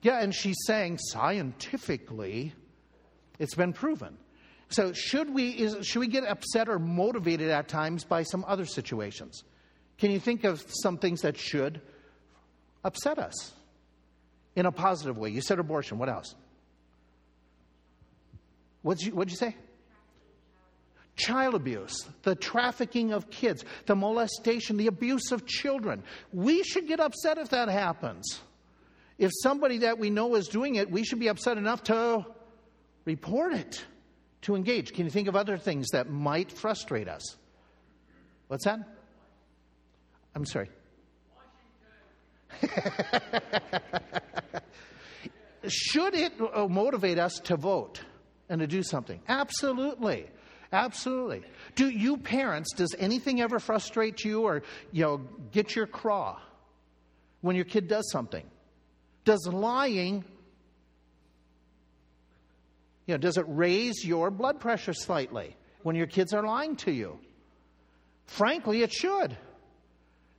[0.01, 2.53] Yeah, and she's saying scientifically,
[3.39, 4.17] it's been proven.
[4.69, 8.65] So should we is, should we get upset or motivated at times by some other
[8.65, 9.43] situations?
[9.97, 11.81] Can you think of some things that should
[12.83, 13.53] upset us
[14.55, 15.29] in a positive way?
[15.29, 15.97] You said abortion.
[15.97, 16.35] What else?
[18.81, 19.55] What'd you, what'd you say?
[21.15, 26.03] Child abuse, the trafficking of kids, the molestation, the abuse of children.
[26.31, 28.39] We should get upset if that happens.
[29.17, 32.25] If somebody that we know is doing it, we should be upset enough to
[33.05, 33.83] report it,
[34.43, 34.93] to engage.
[34.93, 37.35] Can you think of other things that might frustrate us?
[38.47, 38.79] What's that?
[40.35, 40.69] I'm sorry.
[45.67, 48.01] Should it uh, motivate us to vote
[48.47, 49.19] and to do something?
[49.27, 50.27] Absolutely.
[50.71, 51.43] Absolutely.
[51.75, 55.17] Do you parents, does anything ever frustrate you or, you know,
[55.51, 56.39] get your craw
[57.41, 58.45] when your kid does something?
[59.27, 60.23] Does lying,
[63.07, 66.93] you know, does it raise your blood pressure slightly when your kids are lying to
[66.93, 67.19] you?
[68.27, 69.35] Frankly, it should.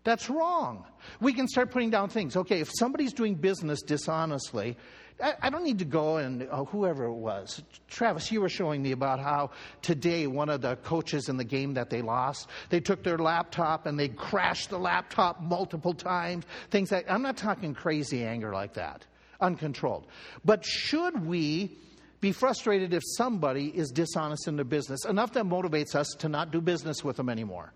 [0.04, 0.86] That's wrong.
[1.20, 2.34] We can start putting down things.
[2.34, 4.78] Okay, if somebody's doing business dishonestly,
[5.22, 7.62] I, I don't need to go and oh, whoever it was.
[7.88, 9.50] Travis, you were showing me about how
[9.82, 13.86] today one of the coaches in the game that they lost, they took their laptop
[13.86, 16.44] and they crashed the laptop multiple times.
[16.70, 19.06] Things that I'm not talking crazy anger like that,
[19.40, 20.06] uncontrolled.
[20.44, 21.76] But should we
[22.20, 26.50] be frustrated if somebody is dishonest in their business enough that motivates us to not
[26.50, 27.72] do business with them anymore?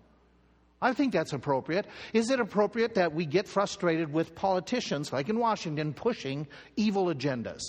[0.83, 1.87] I think that's appropriate.
[2.11, 7.61] Is it appropriate that we get frustrated with politicians, like in Washington, pushing evil agendas?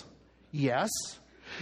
[0.50, 0.90] Yes.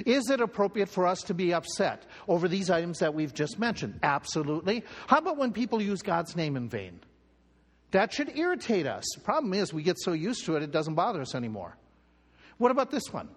[0.07, 4.01] Is it appropriate for us to be upset over these items that we've just mentioned?
[4.03, 4.83] Absolutely.
[5.07, 7.01] How about when people use God's name in vain?
[7.91, 9.05] That should irritate us.
[9.15, 11.77] The problem is, we get so used to it, it doesn't bother us anymore.
[12.57, 13.29] What about this one?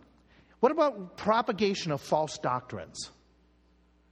[0.61, 3.11] What about propagation of false doctrines?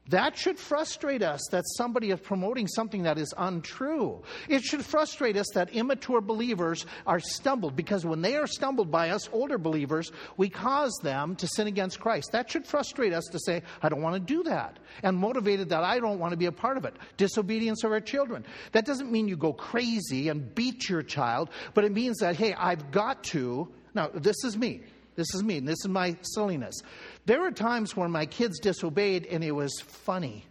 [0.10, 4.22] That should frustrate us that somebody is promoting something that is untrue.
[4.50, 9.12] It should frustrate us that immature believers are stumbled because when they are stumbled by
[9.12, 12.34] us older believers, we cause them to sin against Christ.
[12.34, 14.78] That should frustrate us to say, I don't want to do that.
[15.04, 16.96] And motivated that I don't want to be a part of it.
[17.16, 18.46] Disobedience of our children.
[18.74, 22.54] That doesn't mean you go crazy and beat your child, but it means that, hey,
[22.54, 23.70] I've got to.
[23.94, 24.82] Now, this is me.
[25.16, 26.82] This is me, and this is my silliness.
[27.26, 30.46] There were times when my kids disobeyed and it was funny.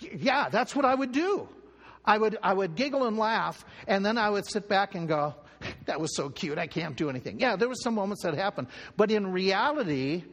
[0.00, 1.48] Yeah, that's what I would do.
[2.04, 5.34] I would, I would giggle and laugh, and then I would sit back and go,
[5.86, 7.38] that was so cute, I can't do anything.
[7.38, 8.68] Yeah, there were some moments that happened.
[8.96, 10.24] But in reality,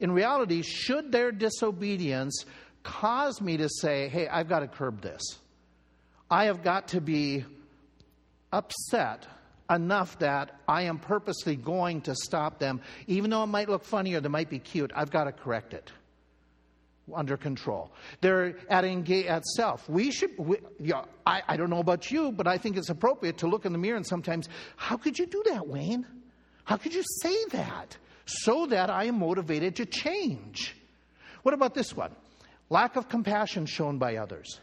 [0.00, 2.46] In reality, should their disobedience
[2.82, 5.20] cause me to say, hey, I've got to curb this?
[6.30, 7.44] I have got to be
[8.50, 9.26] upset
[9.70, 14.14] enough that I am purposely going to stop them, even though it might look funny
[14.14, 14.90] or they might be cute.
[14.94, 15.90] I've got to correct it
[17.14, 17.90] under control.
[18.20, 19.88] They're at engage at self.
[19.88, 20.38] We should.
[20.38, 20.58] We,
[21.26, 23.78] I, I don't know about you, but I think it's appropriate to look in the
[23.78, 26.06] mirror and sometimes, how could you do that, Wayne?
[26.64, 27.96] How could you say that?
[28.26, 30.76] So that I am motivated to change.
[31.42, 32.14] What about this one?
[32.68, 34.60] Lack of compassion shown by others.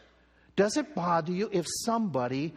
[0.56, 2.54] Does it bother you if somebody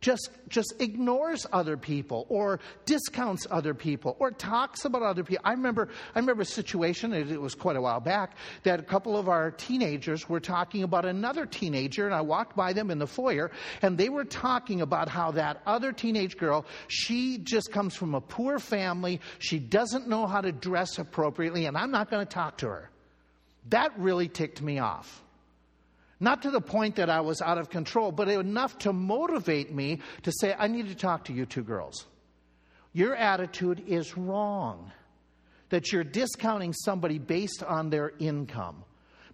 [0.00, 5.42] just, just ignores other people or discounts other people or talks about other people.
[5.44, 9.16] I remember, I remember a situation, it was quite a while back, that a couple
[9.16, 13.06] of our teenagers were talking about another teenager, and I walked by them in the
[13.06, 13.50] foyer,
[13.82, 18.20] and they were talking about how that other teenage girl, she just comes from a
[18.20, 22.58] poor family, she doesn't know how to dress appropriately, and I'm not going to talk
[22.58, 22.90] to her.
[23.68, 25.22] That really ticked me off.
[26.20, 30.00] Not to the point that I was out of control, but enough to motivate me
[30.22, 32.06] to say, I need to talk to you two girls.
[32.92, 34.92] Your attitude is wrong.
[35.70, 38.84] That you're discounting somebody based on their income,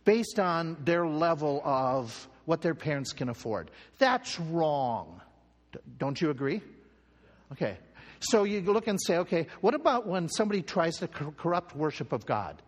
[0.04, 3.70] based on their level of what their parents can afford.
[3.98, 5.20] That's wrong.
[5.98, 6.60] Don't you agree?
[7.52, 7.78] Okay.
[8.20, 12.26] So you look and say, okay, what about when somebody tries to corrupt worship of
[12.26, 12.62] God?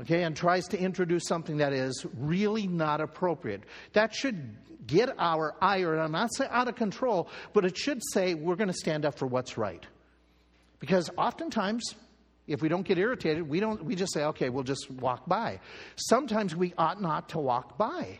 [0.00, 3.62] Okay, and tries to introduce something that is really not appropriate.
[3.92, 4.56] That should
[4.86, 8.68] get our ire, I'm not saying out of control, but it should say we're going
[8.68, 9.84] to stand up for what's right.
[10.80, 11.94] Because oftentimes,
[12.46, 15.60] if we don't get irritated, we, don't, we just say, okay, we'll just walk by.
[15.96, 18.18] Sometimes we ought not to walk by.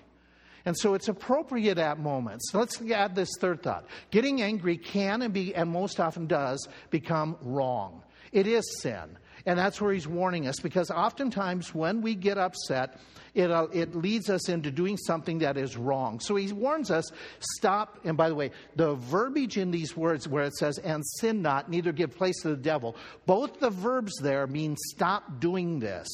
[0.64, 2.50] And so it's appropriate at moments.
[2.52, 3.86] Let's add this third thought.
[4.10, 8.02] Getting angry can and, be, and most often does become wrong.
[8.32, 9.16] It is sin.
[9.48, 13.00] And that's where he's warning us because oftentimes when we get upset,
[13.32, 16.20] it, uh, it leads us into doing something that is wrong.
[16.20, 17.10] So he warns us
[17.56, 17.98] stop.
[18.04, 21.70] And by the way, the verbiage in these words where it says, and sin not,
[21.70, 26.08] neither give place to the devil, both the verbs there mean stop doing this.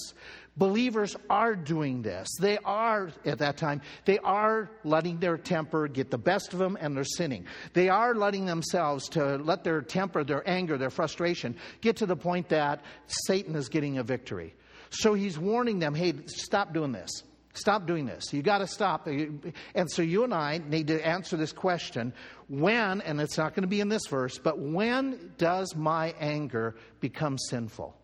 [0.56, 2.28] Believers are doing this.
[2.40, 6.78] They are, at that time, they are letting their temper get the best of them
[6.80, 7.46] and they're sinning.
[7.72, 12.14] They are letting themselves to let their temper, their anger, their frustration get to the
[12.14, 12.82] point that
[13.26, 14.54] Satan is getting a victory.
[14.90, 17.10] So he's warning them, hey, stop doing this.
[17.54, 18.32] Stop doing this.
[18.32, 19.06] You got to stop.
[19.06, 22.12] And so you and I need to answer this question
[22.48, 26.76] when, and it's not going to be in this verse, but when does my anger
[27.00, 27.96] become sinful?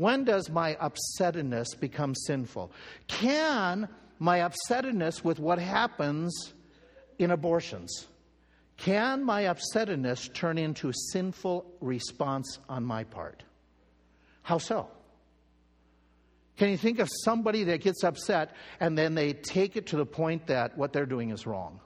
[0.00, 2.72] When does my upsettedness become sinful?
[3.06, 3.86] Can
[4.18, 6.54] my upsettedness with what happens
[7.18, 8.06] in abortions,
[8.78, 13.42] can my upsettedness turn into a sinful response on my part?
[14.40, 14.88] How so?
[16.56, 20.06] Can you think of somebody that gets upset and then they take it to the
[20.06, 21.78] point that what they're doing is wrong?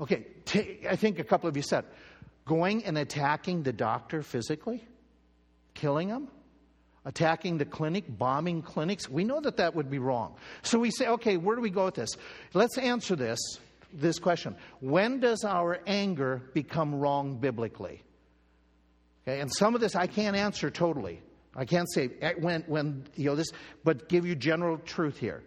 [0.00, 1.84] Okay, t- I think a couple of you said,
[2.44, 4.84] going and attacking the doctor physically,
[5.74, 6.28] killing him,
[7.04, 9.08] attacking the clinic, bombing clinics.
[9.08, 10.36] We know that that would be wrong.
[10.62, 12.16] So we say, okay, where do we go with this?
[12.54, 13.38] Let's answer this
[13.94, 14.56] this question.
[14.80, 18.02] When does our anger become wrong biblically?
[19.26, 21.20] Okay, and some of this I can't answer totally.
[21.54, 23.50] I can't say eh, when when you know this,
[23.84, 25.42] but give you general truth here.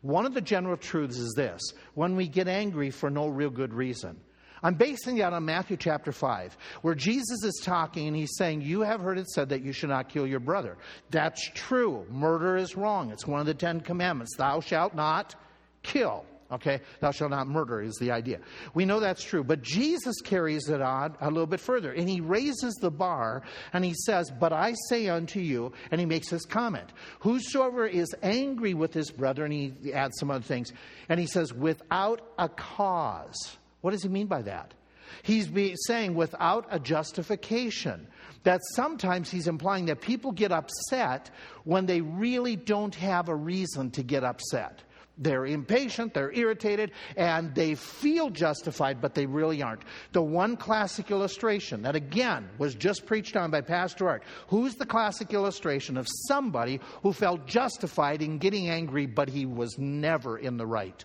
[0.00, 1.60] One of the general truths is this
[1.94, 4.20] when we get angry for no real good reason.
[4.62, 8.80] I'm basing that on Matthew chapter 5, where Jesus is talking and he's saying, You
[8.80, 10.76] have heard it said that you should not kill your brother.
[11.10, 12.06] That's true.
[12.10, 13.10] Murder is wrong.
[13.10, 14.36] It's one of the Ten Commandments.
[14.36, 15.34] Thou shalt not
[15.82, 16.24] kill.
[16.50, 16.80] Okay?
[17.00, 18.40] Thou shalt not murder is the idea.
[18.72, 19.44] We know that's true.
[19.44, 21.92] But Jesus carries it on a little bit further.
[21.92, 23.42] And he raises the bar
[23.72, 26.90] and he says, But I say unto you, and he makes this comment
[27.20, 30.72] Whosoever is angry with his brother, and he adds some other things,
[31.08, 33.58] and he says, Without a cause.
[33.80, 34.74] What does he mean by that?
[35.22, 35.48] He's
[35.86, 38.08] saying without a justification.
[38.44, 41.30] That sometimes he's implying that people get upset
[41.64, 44.82] when they really don't have a reason to get upset.
[45.18, 49.82] They're impatient, they're irritated, and they feel justified, but they really aren't.
[50.12, 54.86] The one classic illustration that, again, was just preached on by Pastor Art who's the
[54.86, 60.56] classic illustration of somebody who felt justified in getting angry, but he was never in
[60.56, 61.04] the right?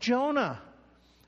[0.00, 0.62] Jonah.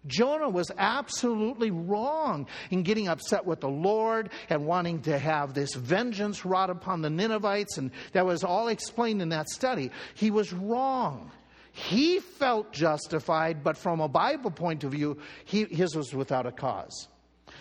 [0.09, 5.75] Jonah was absolutely wrong in getting upset with the Lord and wanting to have this
[5.75, 9.91] vengeance wrought upon the Ninevites, and that was all explained in that study.
[10.15, 11.31] He was wrong.
[11.73, 16.53] He felt justified, but from a Bible point of view, he, his was without a
[16.53, 17.07] cause.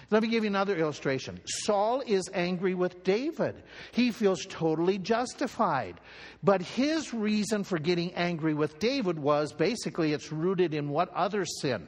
[0.10, 1.40] Let me give you another illustration.
[1.46, 3.62] Saul is angry with David.
[3.92, 6.00] He feels totally justified.
[6.42, 11.46] But his reason for getting angry with David was basically it's rooted in what other
[11.46, 11.88] sin?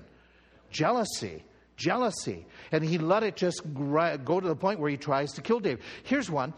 [0.72, 1.43] Jealousy.
[1.76, 2.45] Jealousy.
[2.72, 5.84] And he let it just go to the point where he tries to kill David.
[6.03, 6.53] Here's one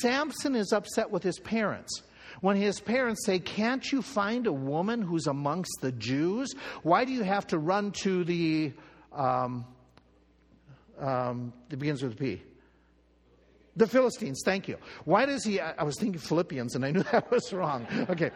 [0.00, 2.02] Samson is upset with his parents.
[2.42, 6.54] When his parents say, Can't you find a woman who's amongst the Jews?
[6.82, 8.72] Why do you have to run to the.
[9.12, 9.64] Um,
[10.98, 12.42] um, it begins with P.
[13.76, 14.78] The Philistines, thank you.
[15.04, 15.60] Why does he?
[15.60, 17.86] I was thinking Philippians, and I knew that was wrong.
[18.08, 18.30] Okay,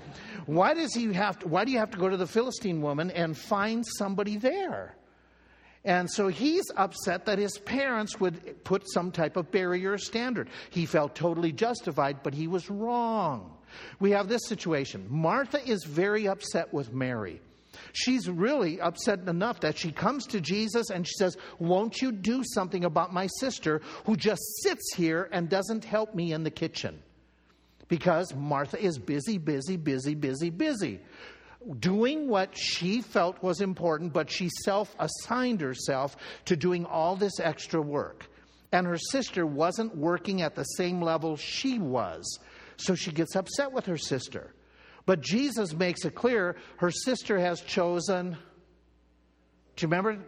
[0.45, 1.39] why does he have?
[1.41, 4.97] To, why do you have to go to the Philistine woman and find somebody there?
[5.85, 10.51] And so he's upset that his parents would put some type of barrier standard.
[10.69, 13.57] He felt totally justified, but he was wrong.
[13.99, 15.07] We have this situation.
[15.09, 17.41] Martha is very upset with Mary.
[17.93, 22.43] She's really upset enough that she comes to Jesus and she says, Won't you do
[22.45, 27.03] something about my sister who just sits here and doesn't help me in the kitchen?
[27.89, 31.01] Because Martha is busy, busy, busy, busy, busy.
[31.79, 37.39] Doing what she felt was important, but she self assigned herself to doing all this
[37.39, 38.27] extra work.
[38.73, 42.39] And her sister wasn't working at the same level she was.
[42.77, 44.55] So she gets upset with her sister.
[45.05, 48.31] But Jesus makes it clear her sister has chosen.
[49.77, 50.19] Do you remember?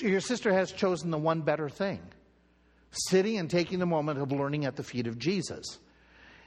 [0.00, 2.00] Your sister has chosen the one better thing
[2.90, 5.78] sitting and taking the moment of learning at the feet of Jesus.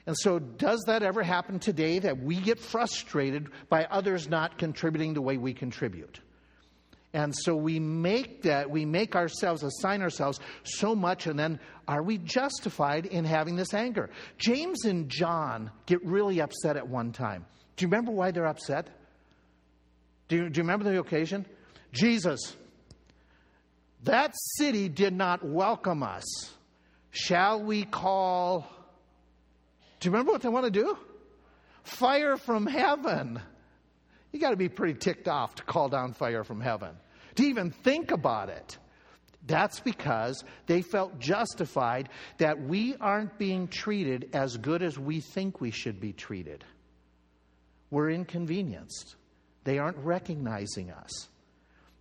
[0.05, 5.13] And so, does that ever happen today that we get frustrated by others not contributing
[5.13, 6.19] the way we contribute?
[7.13, 12.01] And so we make that, we make ourselves, assign ourselves so much, and then are
[12.01, 14.09] we justified in having this anger?
[14.37, 17.45] James and John get really upset at one time.
[17.75, 18.87] Do you remember why they're upset?
[20.29, 21.45] Do you, do you remember the occasion?
[21.91, 22.55] Jesus,
[24.03, 26.23] that city did not welcome us.
[27.11, 28.65] Shall we call?
[30.01, 30.97] Do you remember what they want to do?
[31.83, 33.39] Fire from heaven.
[34.31, 36.95] You got to be pretty ticked off to call down fire from heaven,
[37.35, 38.77] to even think about it.
[39.45, 45.61] That's because they felt justified that we aren't being treated as good as we think
[45.61, 46.63] we should be treated.
[47.89, 49.15] We're inconvenienced.
[49.63, 51.27] They aren't recognizing us.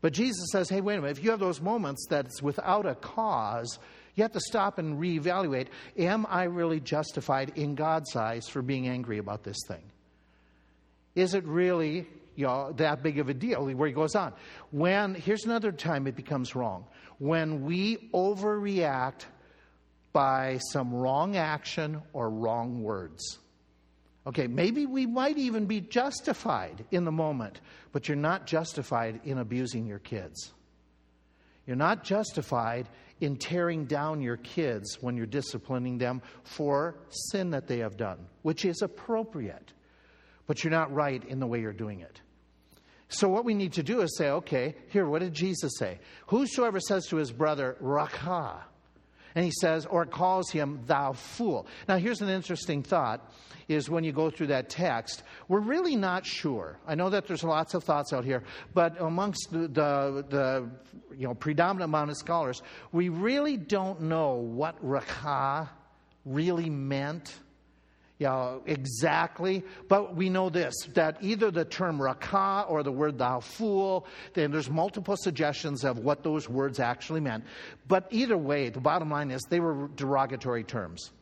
[0.01, 2.95] But Jesus says, hey, wait a minute, if you have those moments that's without a
[2.95, 3.79] cause,
[4.21, 8.87] you have to stop and reevaluate am I really justified in God's eyes for being
[8.87, 9.83] angry about this thing?
[11.15, 12.07] Is it really
[12.37, 13.65] you know, that big of a deal?
[13.65, 14.35] Where he goes on.
[14.73, 16.85] When, here's another time it becomes wrong.
[17.19, 19.25] When we overreact
[20.13, 23.39] by some wrong action or wrong words.
[24.27, 27.61] Okay, maybe we might even be justified in the moment,
[27.93, 30.53] but you're not justified in abusing your kids.
[31.67, 32.89] You're not justified
[33.21, 38.19] in tearing down your kids when you're disciplining them for sin that they have done,
[38.43, 39.73] which is appropriate
[40.51, 42.21] but you're not right in the way you're doing it.
[43.09, 46.01] So, what we need to do is say, okay, here, what did Jesus say?
[46.27, 48.65] Whosoever says to his brother, Raca,
[49.35, 51.67] and he says, or calls him, thou fool.
[51.89, 53.33] Now, here's an interesting thought
[53.69, 56.77] is when you go through that text, we're really not sure.
[56.87, 58.43] I know that there's lots of thoughts out here,
[58.75, 60.69] but amongst the, the, the
[61.17, 65.71] you know, predominant amount of scholars, we really don't know what Raca
[66.25, 67.33] really meant
[68.21, 73.17] you know, exactly, but we know this that either the term Raca or the word
[73.17, 77.45] thou fool, then there's multiple suggestions of what those words actually meant.
[77.89, 81.13] But either way, the bottom line is they were derogatory terms.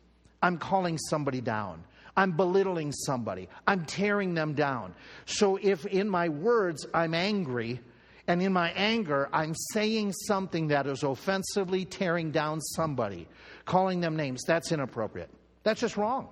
[0.43, 1.85] I'm calling somebody down.
[2.17, 3.49] I'm belittling somebody.
[3.65, 4.93] I'm tearing them down.
[5.25, 7.81] So if in my words I'm angry,
[8.27, 13.29] and in my anger, I'm saying something that is offensively tearing down somebody,
[13.67, 15.31] calling them names, that's inappropriate.
[15.63, 16.29] That's just wrong.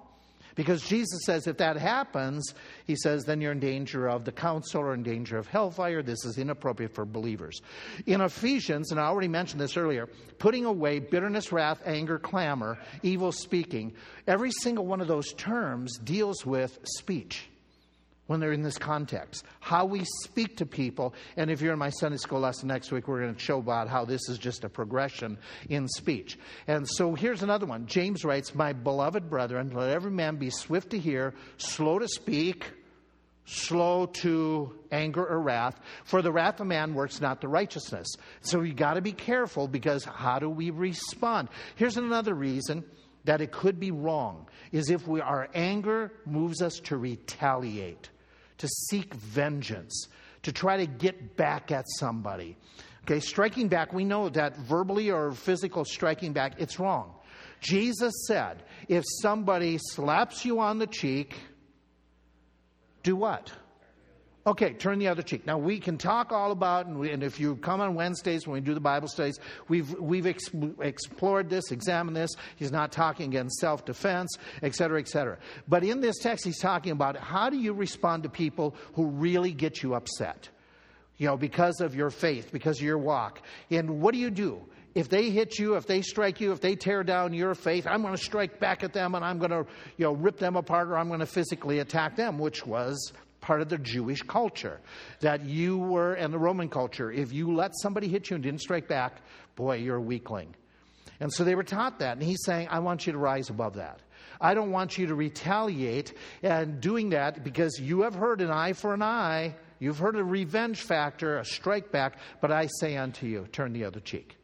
[0.57, 2.54] Because Jesus says if that happens,
[2.86, 6.02] he says, then you're in danger of the council or in danger of hellfire.
[6.02, 7.61] This is inappropriate for believers.
[8.07, 13.30] In Ephesians, and I already mentioned this earlier, putting away bitterness, wrath, anger, clamor, evil
[13.30, 13.92] speaking,
[14.26, 17.48] every single one of those terms deals with speech
[18.26, 19.44] when they're in this context.
[19.60, 21.14] How we speak to people.
[21.36, 23.88] And if you're in my Sunday school lesson next week, we're going to show about
[23.88, 26.38] how this is just a progression in speech.
[26.66, 27.86] And so here's another one.
[27.86, 32.72] James writes, My beloved brethren, let every man be swift to hear, slow to speak,
[33.44, 38.08] slow to anger or wrath, for the wrath of man works not the righteousness.
[38.40, 41.48] So you got to be careful because how do we respond?
[41.76, 42.84] Here's another reason
[43.24, 48.10] that it could be wrong is if we, our anger moves us to retaliate
[48.59, 50.09] to seek vengeance,
[50.42, 52.57] to try to get back at somebody.
[53.04, 57.14] Okay, striking back, we know that verbally or physical striking back, it's wrong.
[57.61, 61.34] Jesus said, if somebody slaps you on the cheek,
[63.02, 63.52] do what?
[64.47, 65.44] Okay, turn the other cheek.
[65.44, 68.55] Now we can talk all about, and, we, and, if you come on Wednesdays when
[68.55, 72.30] we do the Bible studies, we've we've ex- explored this, examined this.
[72.55, 75.38] He's not talking against self-defense, et cetera, et cetera.
[75.66, 79.51] But in this text, he's talking about how do you respond to people who really
[79.51, 80.49] get you upset,
[81.16, 83.42] you know, because of your faith, because of your walk,
[83.72, 84.62] and what do you do?
[84.94, 88.01] if they hit you, if they strike you, if they tear down your faith, I'm
[88.01, 89.66] going to strike back at them and I'm going to,
[89.99, 93.12] you know, rip them apart or I'm going to physically attack them, which was
[93.47, 94.80] part of the Jewish culture.
[95.20, 98.61] That you were, and the Roman culture, if you let somebody hit you and didn't
[98.61, 99.22] strike back,
[99.55, 100.55] boy, you're a weakling.
[101.20, 102.16] And so they were taught that.
[102.16, 104.01] And he's saying, I want you to rise above that.
[104.40, 108.72] I don't want you to retaliate and doing that because you have heard an eye
[108.72, 109.55] for an eye.
[109.78, 113.84] You've heard a revenge factor, a strike back, but I say unto you, turn the
[113.84, 114.36] other cheek.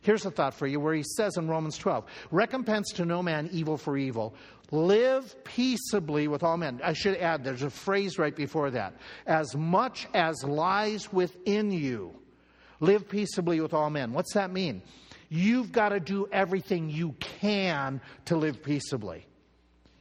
[0.00, 3.50] Here's a thought for you where he says in Romans 12 recompense to no man
[3.52, 4.34] evil for evil.
[4.70, 6.80] Live peaceably with all men.
[6.82, 8.94] I should add, there's a phrase right before that.
[9.26, 12.14] As much as lies within you,
[12.80, 14.12] live peaceably with all men.
[14.12, 14.82] What's that mean?
[15.28, 19.26] You've got to do everything you can to live peaceably.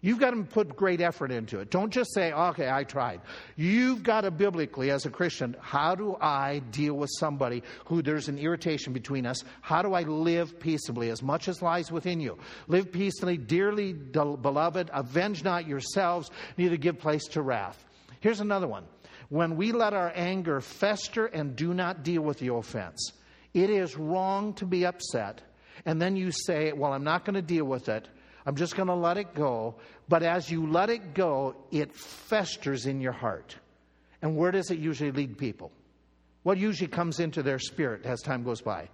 [0.06, 1.72] You've got to put great effort into it.
[1.72, 3.22] Don't just say, okay, I tried.
[3.56, 8.28] You've got to biblically, as a Christian, how do I deal with somebody who there's
[8.28, 9.44] an irritation between us?
[9.62, 12.38] How do I live peaceably as much as lies within you?
[12.68, 17.84] Live peaceably, dearly beloved, avenge not yourselves, neither give place to wrath.
[18.20, 18.84] Here's another one.
[19.30, 23.12] When we let our anger fester and do not deal with the offense,
[23.56, 25.42] it is wrong to be upset.
[25.84, 28.08] And then you say, well, I'm not going to deal with it.
[28.46, 29.76] I'm just going to let it go.
[30.08, 33.56] But as you let it go, it festers in your heart.
[34.22, 35.72] And where does it usually lead people?
[36.44, 38.90] What usually comes into their spirit as time goes by?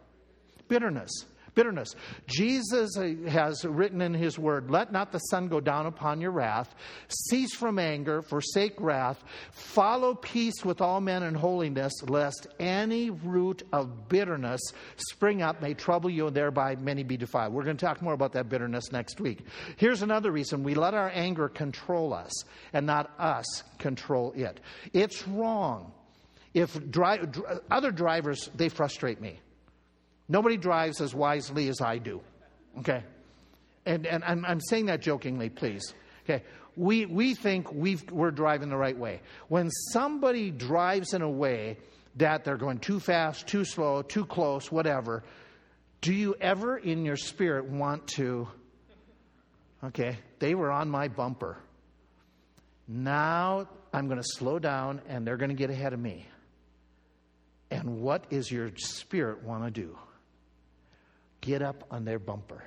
[0.70, 1.12] Bitterness.
[1.54, 1.96] Bitterness.
[2.28, 6.32] Jesus uh, has written in his word, Let not the sun go down upon your
[6.32, 6.74] wrath.
[7.10, 9.22] Cease from anger, forsake wrath.
[9.52, 14.62] Follow peace with all men and holiness, lest any root of bitterness
[14.96, 17.54] spring up, may trouble you, and thereby many be defiled.
[17.54, 19.46] We're going to talk more about that bitterness next week.
[19.76, 22.32] Here's another reason we let our anger control us
[22.72, 24.60] and not us control it.
[24.94, 25.92] It's wrong.
[26.54, 27.20] If dri-
[27.70, 29.40] other drivers, they frustrate me.
[30.32, 32.22] Nobody drives as wisely as I do.
[32.80, 33.04] Okay?
[33.86, 35.94] And, and I'm, I'm saying that jokingly, please.
[36.24, 36.46] Okay?
[36.78, 39.20] We, we think we are driving the right way.
[39.50, 41.80] When somebody drives in a way
[42.16, 45.26] that they're going too fast, too slow, too close, whatever,
[46.00, 48.48] do you ever in your spirit want to,
[49.84, 51.58] okay, they were on my bumper.
[52.88, 56.26] Now I'm going to slow down and they're going to get ahead of me.
[57.70, 59.98] And what is your spirit want to do?
[61.42, 62.64] Get up on their bumper.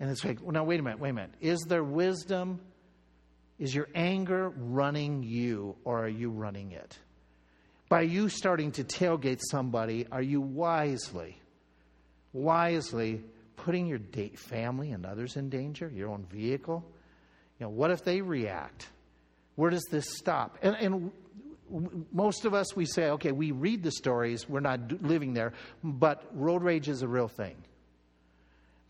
[0.00, 1.34] And it's like, well, now, wait a minute, wait a minute.
[1.40, 2.60] Is there wisdom?
[3.58, 6.98] Is your anger running you, or are you running it?
[7.88, 11.40] By you starting to tailgate somebody, are you wisely,
[12.32, 13.24] wisely
[13.56, 16.84] putting your date, family and others in danger, your own vehicle?
[17.58, 18.88] You know, what if they react?
[19.56, 20.58] Where does this stop?
[20.62, 21.12] And, and
[22.12, 25.52] most of us, we say, okay, we read the stories, we're not living there,
[25.82, 27.56] but road rage is a real thing.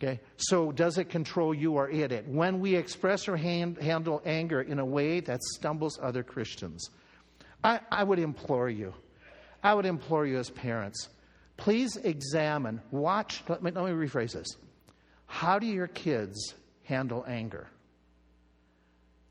[0.00, 0.20] Okay?
[0.36, 2.12] So, does it control you or it?
[2.12, 2.28] it?
[2.28, 6.90] When we express or hand, handle anger in a way that stumbles other Christians,
[7.64, 8.94] I, I would implore you,
[9.62, 11.08] I would implore you as parents,
[11.56, 14.56] please examine, watch, let me, let me rephrase this.
[15.26, 16.54] How do your kids
[16.84, 17.66] handle anger?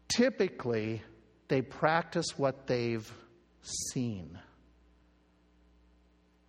[0.09, 1.01] Typically,
[1.47, 3.09] they practice what they've
[3.61, 4.37] seen.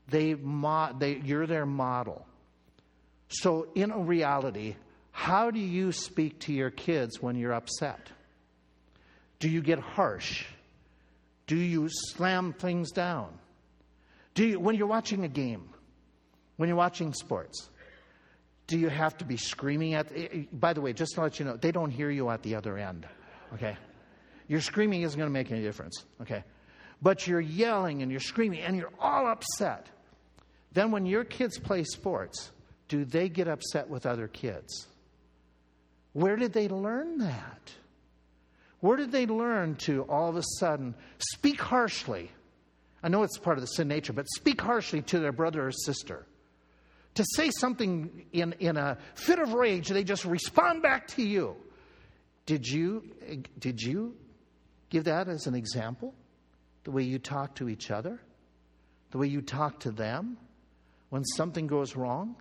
[0.08, 2.26] They, they, you're their model.
[3.28, 4.76] So, in a reality,
[5.10, 8.00] how do you speak to your kids when you're upset?
[9.38, 10.46] Do you get harsh?
[11.46, 13.38] Do you slam things down?
[14.34, 15.68] Do you, when you're watching a game,
[16.56, 17.68] when you're watching sports,
[18.66, 20.12] do you have to be screaming at?
[20.14, 22.42] Eh, eh, by the way, just to let you know, they don't hear you at
[22.42, 23.06] the other end.
[23.54, 23.76] Okay,
[24.46, 26.04] your screaming isn't going to make any difference.
[26.20, 26.44] Okay,
[27.00, 29.86] but you're yelling and you're screaming and you're all upset.
[30.72, 32.50] Then, when your kids play sports,
[32.88, 34.86] do they get upset with other kids?
[36.12, 37.72] Where did they learn that?
[38.80, 42.30] Where did they learn to all of a sudden speak harshly?
[43.02, 45.72] I know it's part of the sin nature, but speak harshly to their brother or
[45.72, 46.26] sister.
[47.14, 51.56] To say something in, in a fit of rage, they just respond back to you.
[52.46, 53.04] Did you,
[53.58, 54.16] did you
[54.90, 56.14] give that as an example?
[56.88, 58.18] The way you talk to each other,
[59.10, 60.38] the way you talk to them
[61.10, 62.34] when something goes wrong?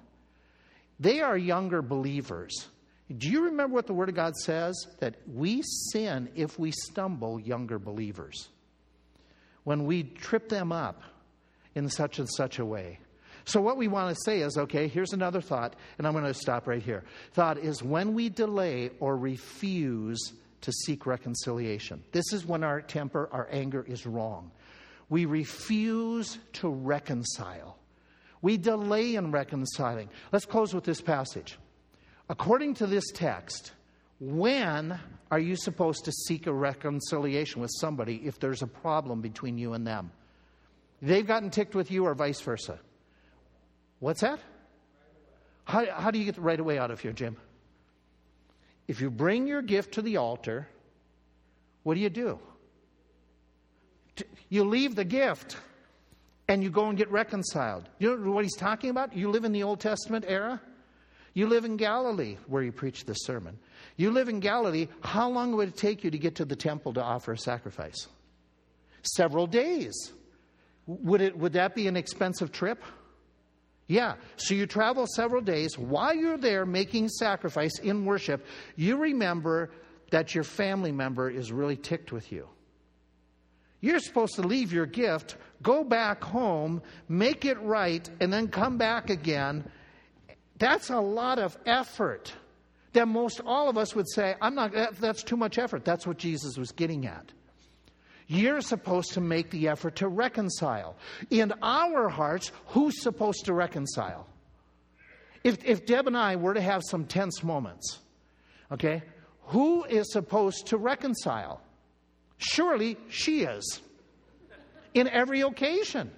[1.01, 2.69] They are younger believers.
[3.13, 4.73] Do you remember what the Word of God says?
[4.99, 8.47] That we sin if we stumble younger believers.
[9.65, 11.01] When we trip them up
[11.75, 12.99] in such and such a way.
[13.43, 16.33] So, what we want to say is okay, here's another thought, and I'm going to
[16.33, 17.03] stop right here.
[17.33, 20.31] Thought is when we delay or refuse
[20.61, 22.03] to seek reconciliation.
[22.11, 24.51] This is when our temper, our anger is wrong.
[25.09, 27.77] We refuse to reconcile.
[28.41, 30.09] We delay in reconciling.
[30.31, 31.57] Let's close with this passage.
[32.29, 33.71] According to this text,
[34.19, 34.99] when
[35.31, 39.73] are you supposed to seek a reconciliation with somebody if there's a problem between you
[39.73, 40.11] and them?
[41.01, 42.79] They've gotten ticked with you or vice versa.
[43.99, 44.39] What's that?
[45.65, 47.37] How, how do you get the right away out of here, Jim?
[48.87, 50.67] If you bring your gift to the altar,
[51.83, 52.39] what do you do?
[54.49, 55.57] You leave the gift
[56.47, 57.89] and you go and get reconciled.
[57.99, 59.15] You know what he's talking about?
[59.15, 60.61] You live in the Old Testament era?
[61.33, 63.59] You live in Galilee, where he preached this sermon.
[63.95, 64.87] You live in Galilee.
[65.01, 68.07] How long would it take you to get to the temple to offer a sacrifice?
[69.03, 70.13] Several days.
[70.87, 72.83] Would, it, would that be an expensive trip?
[73.87, 74.15] Yeah.
[74.35, 75.77] So you travel several days.
[75.77, 79.71] While you're there making sacrifice in worship, you remember
[80.11, 82.47] that your family member is really ticked with you.
[83.79, 88.77] You're supposed to leave your gift, go back home, make it right, and then come
[88.77, 89.69] back again.
[90.57, 92.33] That's a lot of effort
[92.93, 95.85] that most all of us would say, I'm not, that's too much effort.
[95.85, 97.31] That's what Jesus was getting at.
[98.27, 100.97] You're supposed to make the effort to reconcile.
[101.29, 104.27] In our hearts, who's supposed to reconcile?
[105.43, 107.99] If, if Deb and I were to have some tense moments,
[108.71, 109.01] okay,
[109.43, 111.61] who is supposed to reconcile?
[112.37, 113.81] Surely she is.
[114.93, 116.11] In every occasion.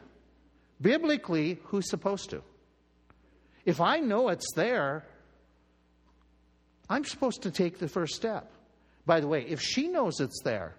[0.81, 2.41] Biblically, who's supposed to?
[3.65, 5.05] If I know it's there,
[6.89, 8.51] I'm supposed to take the first step.
[9.05, 10.73] By the way, if she knows it's there,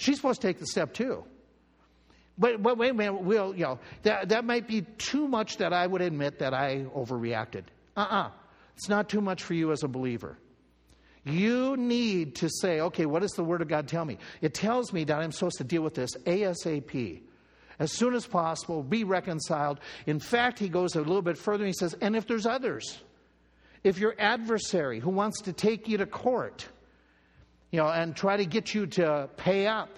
[0.00, 1.24] She's supposed to take the step too.
[2.38, 5.74] But, but wait a minute, we'll, you know, that, that might be too much that
[5.74, 7.64] I would admit that I overreacted.
[7.94, 8.22] Uh uh-uh.
[8.22, 8.30] uh
[8.76, 10.38] It's not too much for you as a believer.
[11.26, 14.16] You need to say, okay, what does the Word of God tell me?
[14.40, 17.20] It tells me that I'm supposed to deal with this ASAP.
[17.78, 19.80] As soon as possible, be reconciled.
[20.06, 23.02] In fact, he goes a little bit further and he says, and if there's others,
[23.84, 26.66] if your adversary who wants to take you to court,
[27.70, 29.96] you know, and try to get you to pay up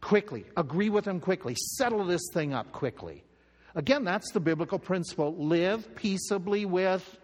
[0.00, 3.24] quickly, agree with them quickly, settle this thing up quickly.
[3.74, 7.18] Again, that's the biblical principle live peaceably with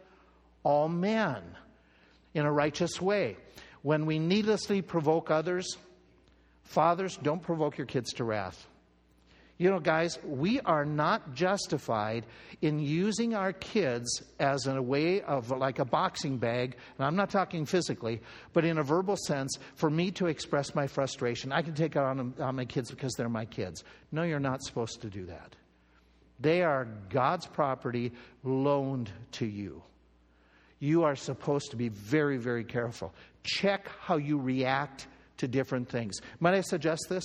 [0.62, 1.42] all men
[2.34, 3.36] in a righteous way.
[3.82, 5.76] When we needlessly provoke others,
[6.64, 8.66] fathers, don't provoke your kids to wrath.
[9.58, 12.26] You know, guys, we are not justified
[12.60, 17.30] in using our kids as a way of like a boxing bag, and I'm not
[17.30, 18.20] talking physically,
[18.52, 21.52] but in a verbal sense, for me to express my frustration.
[21.52, 23.82] I can take it on, on my kids because they're my kids.
[24.12, 25.56] No, you're not supposed to do that.
[26.38, 28.12] They are God's property
[28.44, 29.82] loaned to you.
[30.80, 33.14] You are supposed to be very, very careful.
[33.42, 35.06] Check how you react
[35.38, 36.20] to different things.
[36.40, 37.24] Might I suggest this?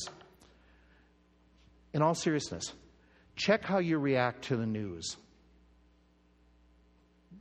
[1.93, 2.73] In all seriousness,
[3.35, 5.17] check how you react to the news.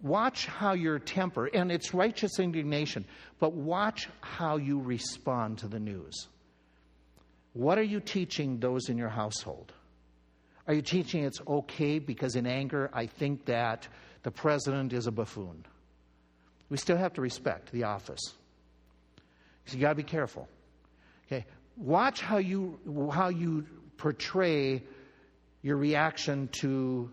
[0.03, 3.05] Watch how your temper, and it's righteous indignation,
[3.39, 6.27] but watch how you respond to the news.
[7.53, 9.73] What are you teaching those in your household?
[10.67, 13.89] Are you teaching it's okay because in anger I think that
[14.23, 15.67] the president is a buffoon?
[16.69, 18.21] We still have to respect the office.
[19.67, 20.49] So you got to be careful.
[21.27, 21.45] Okay,
[21.77, 22.79] watch how you
[23.13, 23.67] how you
[24.01, 24.83] portray
[25.63, 27.11] your reaction to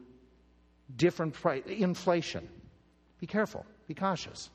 [0.96, 2.48] different price, inflation.
[3.20, 4.50] Be careful, be cautious.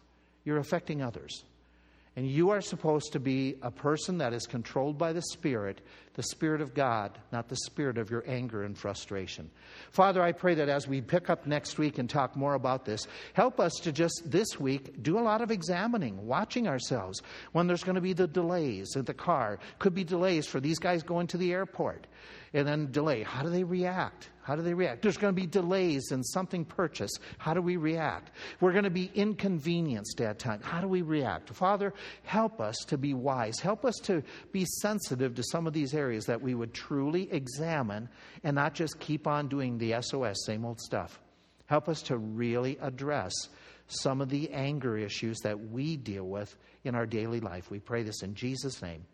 [0.45, 1.45] You're affecting others.
[2.15, 5.81] And you are supposed to be a person that is controlled by the Spirit,
[6.13, 9.51] the Spirit of God, not the spirit of your anger and frustration.
[9.93, 13.07] Father, I pray that as we pick up next week and talk more about this,
[13.33, 17.85] help us to just this week do a lot of examining, watching ourselves when there's
[17.85, 19.59] going to be the delays in the car.
[19.79, 22.07] Could be delays for these guys going to the airport
[22.55, 23.23] and then delay.
[23.23, 24.29] How do they react?
[24.43, 25.03] How do they react?
[25.03, 27.21] There's going to be delays in something purchased.
[27.39, 28.33] How do we react?
[28.61, 30.65] We're going to be inconvenienced at times.
[30.65, 31.51] How do we react?
[31.51, 31.95] Father,
[32.25, 33.61] help us to be wise.
[33.61, 38.09] Help us to be sensitive to some of these areas that we would truly examine
[38.43, 41.21] and not just keep on doing the SOS, same old stuff.
[41.67, 43.33] Help us to really address
[43.87, 47.71] some of the anger issues that we deal with in our daily life.
[47.71, 49.05] We pray this in Jesus' name.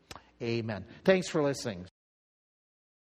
[0.41, 0.85] Amen.
[1.05, 1.87] Thanks for listening.